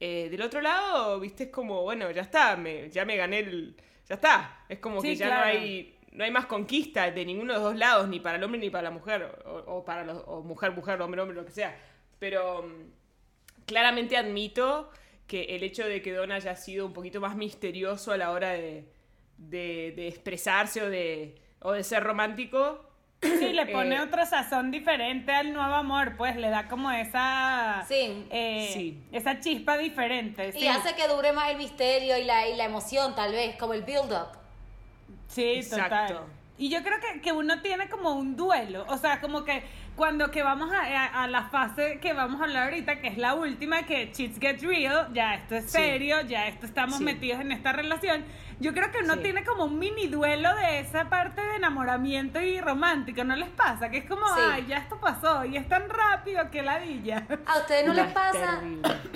[0.00, 3.76] eh, del otro lado, viste, es como, bueno, ya está, me, ya me gané el...
[4.08, 5.32] Ya está, es como Sí, que ya claro.
[5.32, 8.44] no hay no hay más conquista de ninguno de los dos lados, ni para el
[8.44, 11.44] hombre ni para la mujer, o, o para los, o mujer, mujer, hombre, hombre, lo
[11.44, 11.76] que sea.
[12.18, 14.90] Pero mm, claramente admito
[15.26, 18.50] que el hecho de que Don haya sido un poquito más misterioso a la hora
[18.50, 18.84] de,
[19.38, 22.88] de, de expresarse o de, o de ser romántico.
[23.20, 27.84] Sí, le pone Eh, otro sazón diferente al nuevo amor, pues le da como esa...
[27.88, 28.26] Sí.
[28.30, 29.02] eh, Sí.
[29.10, 30.50] Esa chispa diferente.
[30.54, 30.68] Y sí.
[30.68, 33.82] hace que dure más el misterio y la, y la emoción, tal vez, como el
[33.82, 34.43] build-up.
[35.34, 36.14] Sí, Exacto.
[36.14, 36.26] total.
[36.56, 39.64] Y yo creo que, que uno tiene como un duelo, o sea, como que
[39.96, 43.18] cuando que vamos a, a- a la fase que vamos a hablar ahorita, que es
[43.18, 45.70] la última, que shit get real, ya esto es Sí.
[45.78, 47.04] serio, ya esto estamos Sí.
[47.04, 48.24] metidos en esta relación,
[48.58, 49.20] yo creo que uno Sí.
[49.20, 53.88] tiene como un mini duelo de esa parte de enamoramiento y romántico, ¿no les pasa?
[53.90, 54.40] Que es como, Sí.
[54.52, 57.24] ay, ya esto pasó y es tan rápido que ladilla.
[57.46, 58.60] ¿A ustedes no No, les es pasa?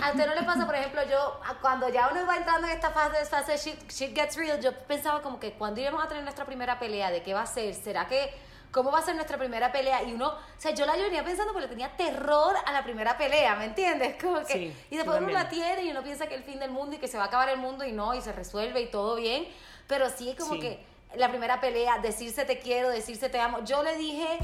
[0.02, 2.90] ¿A ustedes no les pasa, por ejemplo, yo, cuando ya uno va entrando en esta
[2.90, 6.22] fase, fase de shit, shit gets real, yo pensaba como que cuando íbamos a tener
[6.22, 7.74] nuestra primera pelea, ¿de qué va a ser?
[7.74, 8.30] ¿Será que,
[8.70, 10.02] cómo va a ser nuestra primera pelea?
[10.02, 13.16] Y uno, o sea, yo la venía pensando porque le tenía terror a la primera
[13.18, 14.16] pelea, ¿me entiendes?
[14.22, 16.70] Como que, Sí, y después uno la tiene y uno piensa que el fin del
[16.70, 18.86] mundo y que se va a acabar el mundo y no, y se resuelve y
[18.90, 19.46] todo bien,
[19.86, 20.60] pero sí es como Sí.
[20.60, 20.84] que
[21.16, 23.64] la primera pelea, decirse te quiero, decirse te amo.
[23.64, 24.38] Yo le dije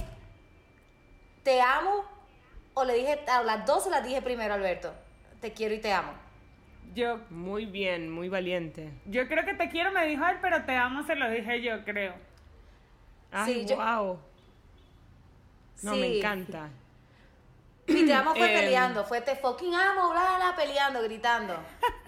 [1.42, 2.04] te amo
[2.72, 4.92] o le dije, a las dos se las dije primero, Alberto.
[5.40, 6.12] Te quiero y te amo.
[6.94, 8.90] Yo, Muy bien, muy valiente.
[9.06, 11.84] yo creo que te quiero, me dijo él, pero te amo, se lo dije yo,
[11.84, 12.14] creo.
[13.34, 14.18] Ay, Sí, yo- wow.
[15.82, 16.70] No, me encanta.
[17.86, 18.60] Y te amo fue Em.
[18.60, 21.54] peleando, fue te fucking amo, bla, bla, peleando, gritando.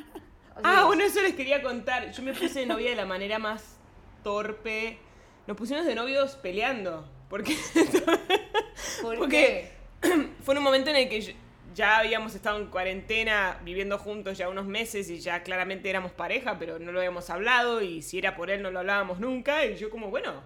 [0.64, 2.10] Ah, bueno, eso les quería contar.
[2.12, 3.76] Yo me puse de novia de la manera más
[4.24, 4.98] torpe.
[5.46, 7.06] Nos pusimos de novios peleando.
[7.28, 7.54] Porque,
[9.02, 9.70] ¿Por porque
[10.00, 10.08] qué?
[10.42, 11.32] fue en un momento en el que yo-
[11.74, 16.58] ya habíamos estado en cuarentena, viviendo juntos ya unos meses y ya claramente éramos pareja,
[16.58, 19.62] pero no lo habíamos hablado y si era por él no lo hablábamos nunca.
[19.66, 20.42] Y yo como, bueno,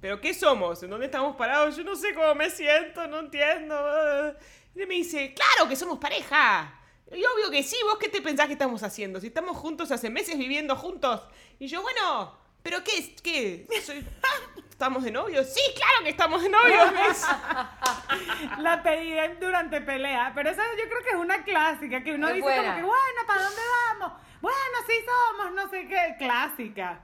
[0.00, 0.82] ¿pero qué somos?
[0.82, 1.76] ¿En dónde estamos parados?
[1.76, 4.34] Yo no sé cómo me siento, no entiendo.
[4.74, 6.72] Y me dice, claro que somos pareja.
[7.12, 9.20] Y obvio que sí, ¿vos qué te pensás que estamos haciendo?
[9.20, 11.22] Si estamos juntos hace meses viviendo juntos.
[11.58, 12.98] Y yo, bueno, ¿pero qué?
[12.98, 13.20] es?
[13.22, 13.66] ¿Qué?
[13.84, 14.06] Soy-
[14.70, 15.46] ¿Estamos de novios?
[15.46, 16.86] Sí, claro que estamos de novios.
[18.58, 22.42] La pedí durante pelea, pero esa yo creo que es una clásica, que uno dice
[22.42, 22.62] buena.
[22.62, 23.62] como que, bueno, ¿para dónde
[23.98, 24.12] vamos?
[24.42, 27.00] Bueno, sí somos, no sé qué, clásica.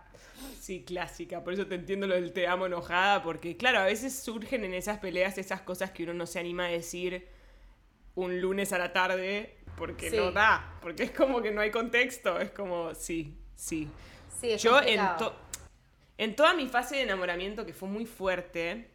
[0.60, 1.42] Sí, clásica.
[1.44, 4.74] Por eso te entiendo lo del te amo enojada, porque claro, a veces surgen en
[4.74, 7.26] esas peleas esas cosas que uno no se anima a decir
[8.14, 10.16] un lunes a la tarde porque Sí.
[10.16, 13.88] no da, porque es como que no hay contexto, es como, sí, sí.
[14.58, 15.34] Yo en, to-
[16.18, 18.88] en toda mi fase de enamoramiento, que fue muy fuerte,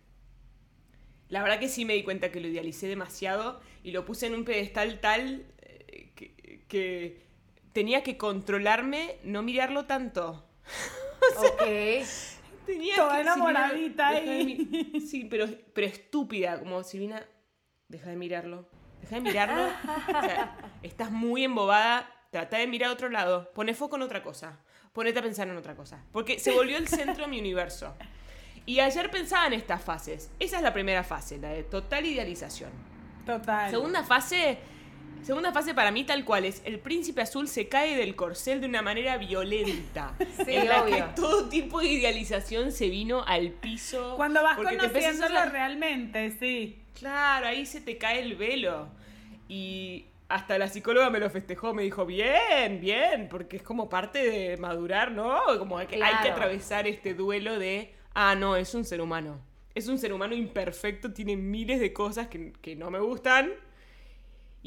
[1.29, 4.35] la verdad que sí me di cuenta que lo idealicé demasiado y lo puse en
[4.35, 7.21] un pedestal tal eh, que, que
[7.73, 10.45] tenía que controlarme, no mirarlo tanto.
[11.38, 12.05] Ok.
[12.65, 15.01] Tenía Toda enamoradita de ahí.
[15.07, 17.24] Sí, pero, pero estúpida, como Silvina,
[17.88, 18.68] deja de mirarlo.
[19.01, 19.63] Deja de mirarlo.
[19.65, 22.11] O sea, estás muy embobada.
[22.30, 23.51] Trata de mirar a otro lado.
[23.53, 24.59] Pone foco en otra cosa.
[24.91, 26.03] Ponete a pensar en otra cosa.
[26.11, 27.95] Porque se volvió el centro de mi universo.
[28.65, 30.30] Y ayer pensaba en estas fases.
[30.39, 32.72] Esa es la primera fase, la de total idealización.
[33.26, 33.72] Total.
[33.72, 34.57] Segunda fase,
[35.24, 38.68] segunda fase para mí tal cual es, el príncipe azul se cae del corcel de
[38.68, 40.15] una manera violenta.
[40.45, 40.95] Sí, en la obvio.
[40.95, 44.13] que todo tipo de idealización se vino al piso.
[44.15, 46.80] Cuando vas conociéndolo realmente, sí.
[46.97, 48.88] Claro, ahí se te cae el velo.
[49.49, 54.20] Y hasta la psicóloga me lo festejó, me dijo, bien, bien, porque es como parte
[54.20, 55.39] de madurar, ¿no?
[55.57, 59.39] Como que hay que atravesar este duelo de, ah, no, es un ser humano.
[59.74, 63.51] Es un ser humano imperfecto, tiene miles de cosas que, que no me gustan.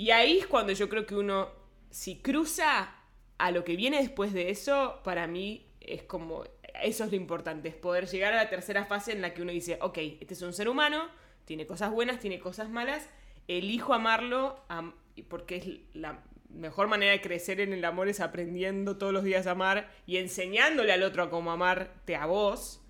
[0.00, 1.50] Y ahí es cuando yo creo que uno,
[1.90, 2.94] si cruza
[3.36, 6.44] a lo que viene después de eso, para mí es como,
[6.82, 9.52] eso es lo importante, es poder llegar a la tercera fase en la que uno
[9.52, 11.02] dice, ok, este es un ser humano,
[11.44, 13.10] tiene cosas buenas, tiene cosas malas,
[13.46, 14.94] elijo amarlo am-
[15.28, 19.46] porque es la mejor manera de crecer en el amor es aprendiendo todos los días
[19.46, 22.80] a amar y enseñándole al otro a cómo amarte a vos.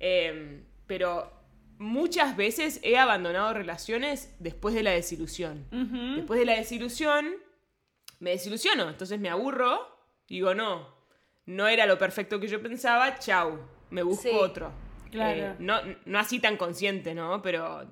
[0.00, 1.32] Em, pero
[1.82, 5.66] muchas veces he abandonado relaciones después de la desilusión.
[6.16, 7.30] Después de la desilusión,
[8.20, 8.88] me desilusiono.
[8.88, 9.86] Entonces me aburro,
[10.28, 10.88] digo, no,
[11.46, 13.58] no era lo perfecto que yo pensaba, chau,
[13.90, 14.30] me busco Sí.
[14.32, 14.72] otro.
[15.10, 15.40] Claro.
[15.40, 17.42] Eh, no, no así tan consciente, ¿no?
[17.42, 17.86] Pero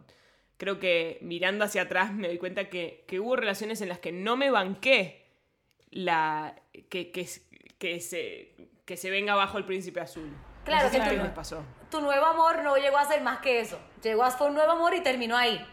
[0.57, 4.13] creo que mirando hacia atrás me doy cuenta que, que hubo relaciones en las que
[4.13, 5.27] no me banqué
[5.91, 6.55] la
[6.89, 7.29] que, que,
[7.79, 10.31] que se, que se venga abajo el príncipe azul.
[10.65, 11.65] Claro, no sé si que les pasó.
[11.91, 13.79] Tu nuevo amor no llegó a ser más que eso.
[14.03, 15.65] Llegó a un nuevo amor y terminó ahí.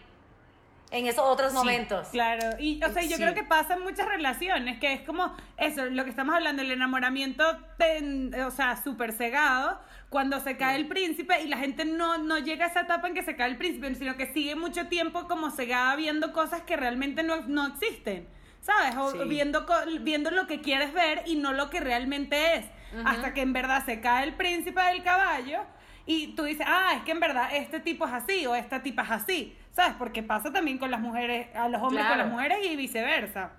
[0.89, 2.07] En esos otros Sí, momentos.
[2.09, 3.21] Claro, y o sea, yo Sí.
[3.21, 6.71] creo que pasa en muchas relaciones, que es como eso, lo que estamos hablando, el
[6.71, 7.43] enamoramiento,
[7.77, 12.37] ten- o sea, súper cegado, cuando se cae el príncipe y la gente no, no
[12.37, 15.27] llega a esa etapa en que se cae el príncipe, sino que sigue mucho tiempo
[15.27, 18.25] como cegada viendo cosas que realmente no, no existen,
[18.61, 18.95] ¿sabes?
[18.95, 19.17] O Sí.
[19.27, 19.65] viendo,
[19.99, 22.65] viendo lo que quieres ver y no lo que realmente es,
[23.03, 25.63] hasta que en verdad se cae el príncipe del caballo.
[26.07, 29.03] Y tú dices, ah, es que en verdad este tipo es así o esta tipa
[29.03, 29.95] es así, ¿sabes?
[29.99, 32.23] Porque pasa también con las mujeres, a los hombres con Claro.
[32.23, 33.51] las mujeres y viceversa.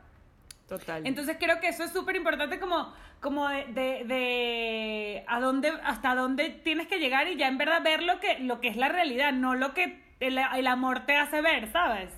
[0.67, 1.07] Total.
[1.07, 6.15] Entonces creo que eso es súper importante como, como de, de, de a dónde, hasta
[6.15, 8.89] dónde tienes que llegar y ya en verdad ver lo que, lo que es la
[8.89, 12.11] realidad, no lo que el, el amor te hace ver, ¿sabes?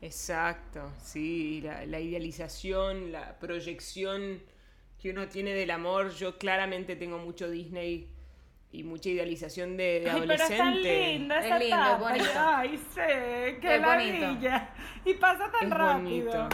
[0.00, 4.42] Exacto, sí, la, la idealización, la proyección
[4.98, 6.10] que uno tiene del amor.
[6.14, 8.13] Yo claramente tengo mucho Disney
[8.74, 11.12] y mucha idealización de, de Ay, pero es tan adolescente.
[11.12, 12.30] linda Es esa lindo, es bonito.
[12.36, 14.26] Ay, sé, qué Es bonito.
[14.26, 14.68] ladilla.
[15.04, 16.32] Y pasa tan Es rápido.
[16.32, 16.48] bonito.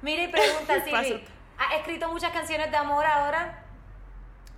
[0.00, 0.84] Mira y pregunta.
[0.84, 1.22] Silvi.
[1.58, 3.62] ¿Has escrito muchas canciones de amor ahora?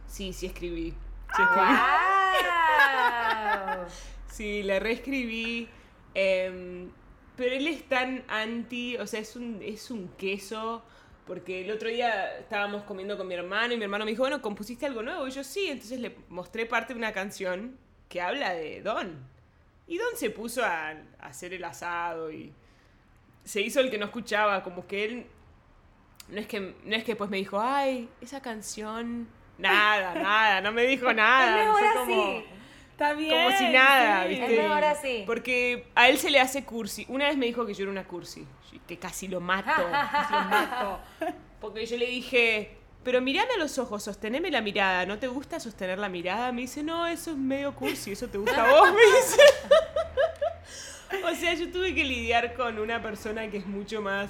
[0.06, 0.90] Sí, sí escribí.
[1.36, 1.66] Sí, escribí.
[1.66, 3.86] ¡Wow!
[4.30, 5.68] Sí, la reescribí.
[6.14, 6.90] em,
[7.36, 10.82] pero él es tan anti, o sea, es un, es un queso
[11.28, 14.42] Porque el otro día estábamos comiendo con mi hermano y mi hermano me dijo, bueno,
[14.42, 15.28] ¿compusiste algo nuevo?
[15.28, 19.16] Y yo sí, entonces le mostré parte de una canción que habla de Don.
[19.86, 22.52] Y Don se puso a, a hacer el asado y
[23.44, 25.26] se hizo el que no escuchaba, como que él...
[26.30, 29.28] No es que, no es que después me dijo, ay, esa canción...
[29.58, 31.72] Nada, nada, no me dijo nada.
[31.72, 32.44] Fue como- así.
[32.98, 33.30] Está bien.
[33.30, 34.28] como si nada, sí.
[34.30, 34.56] ¿viste?
[34.56, 35.22] Es mejor así.
[35.24, 37.06] Porque a él se le hace cursi.
[37.08, 38.44] Una vez me dijo que yo era una cursi,
[38.88, 40.98] que casi lo mato, casi lo mato.
[41.60, 45.60] Porque yo le dije, pero mirame a los ojos, sosteneme la mirada, ¿no te gusta
[45.60, 46.50] sostener la mirada?
[46.50, 49.42] Me dice, no, eso es medio cursi, eso te gusta a vos, me dice.
[51.24, 54.28] o sea, yo tuve que lidiar con una persona que es mucho más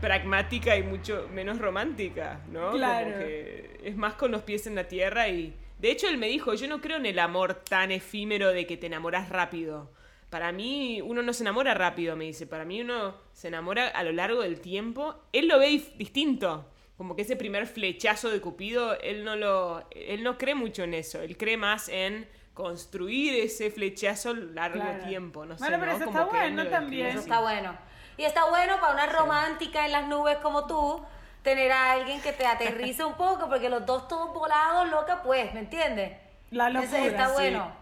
[0.00, 2.72] pragmática y mucho menos romántica, ¿no?
[2.72, 3.12] Claro.
[3.12, 5.54] Como que es más con los pies en la tierra y...
[5.78, 8.76] De hecho, él me dijo, yo no creo en el amor tan efímero de que
[8.76, 9.90] te enamoras rápido.
[10.30, 12.46] Para mí, uno no se enamora rápido, me dice.
[12.46, 15.14] Para mí, uno se enamora a lo largo del tiempo.
[15.32, 16.66] Él lo ve distinto.
[16.96, 19.86] Como que ese primer flechazo de Cupido, él no lo...
[19.92, 21.22] Él no cree mucho en eso.
[21.22, 25.04] Él cree más en construir ese flechazo largo Claro.
[25.06, 25.44] tiempo.
[25.46, 25.96] No sé, Bueno, pero ¿no?
[25.96, 27.06] eso Como está bueno también.
[27.06, 27.78] Eso está bueno.
[28.16, 31.00] Y está bueno para una romántica en las nubes como tú,
[31.42, 35.52] tener a alguien que te aterrice un poco, porque los dos todos volados, loca, pues,
[35.54, 36.12] ¿me entiendes?
[36.50, 37.04] La locura.
[37.06, 37.32] está sí.
[37.34, 37.72] bueno.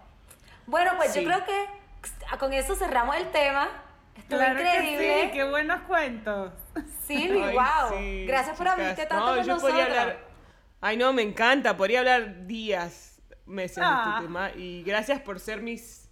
[0.66, 1.22] Bueno, pues Sí.
[1.22, 1.66] yo creo que
[2.38, 3.68] con eso cerramos el tema.
[4.16, 4.98] Estuvo Claro increíble.
[4.98, 6.52] que sí, qué buenos cuentos.
[7.06, 7.90] Sí, Ay, wow.
[7.98, 9.62] sí, Gracias por abrirte tanto No, con yo nosotros.
[9.62, 10.18] podría hablar.
[10.80, 11.76] Ay, no, me encanta.
[11.76, 14.12] Podría hablar días, meses de Ah.
[14.14, 14.50] este tema.
[14.56, 16.02] Y gracias por ser mis.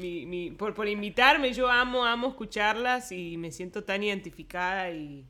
[0.00, 1.52] mi- mi- por, por invitarme.
[1.52, 4.90] Yo amo, amo escucharlas y me siento tan identificada.
[4.90, 5.26] Y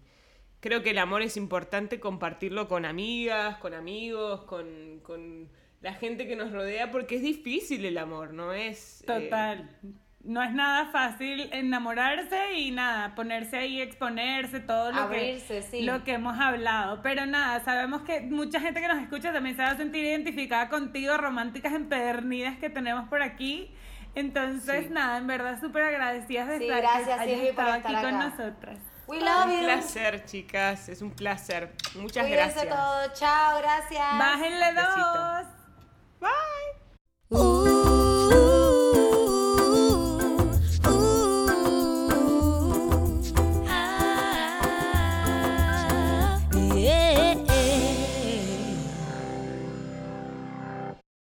[0.67, 5.49] creo que el amor es importante compartirlo con amigas, con amigos, con, con
[5.81, 8.53] la gente que nos rodea, porque es difícil el amor, ¿no?
[8.53, 9.03] Es.
[9.03, 9.71] eh, Total.
[10.25, 15.83] No es nada fácil enamorarse y nada, ponerse ahí, exponerse, todo lo Abrirse, que, sí.
[15.83, 17.01] lo que hemos hablado.
[17.01, 20.69] Pero nada, sabemos que mucha gente que nos escucha también se va a sentir identificada
[20.69, 23.71] contigo, románticas empedernidas que tenemos por aquí.
[24.17, 24.93] Entonces, Sí.
[24.93, 27.95] nada, en verdad súper agradecidas de Sí, estar gracias, que hayas Silvi, por estado estar
[27.95, 28.79] aquí con nosotras.
[29.09, 29.65] We love un you.
[29.65, 30.89] placer, chicas.
[30.89, 31.73] Es un placer.
[31.95, 32.69] Muchas Cuídense gracias.
[32.69, 33.13] todos.
[33.19, 34.19] Chao, gracias.
[34.19, 35.15] Bájenle Besito.
[35.15, 35.47] dos.
[36.21, 36.31] Bye.
[37.31, 37.96] Uh,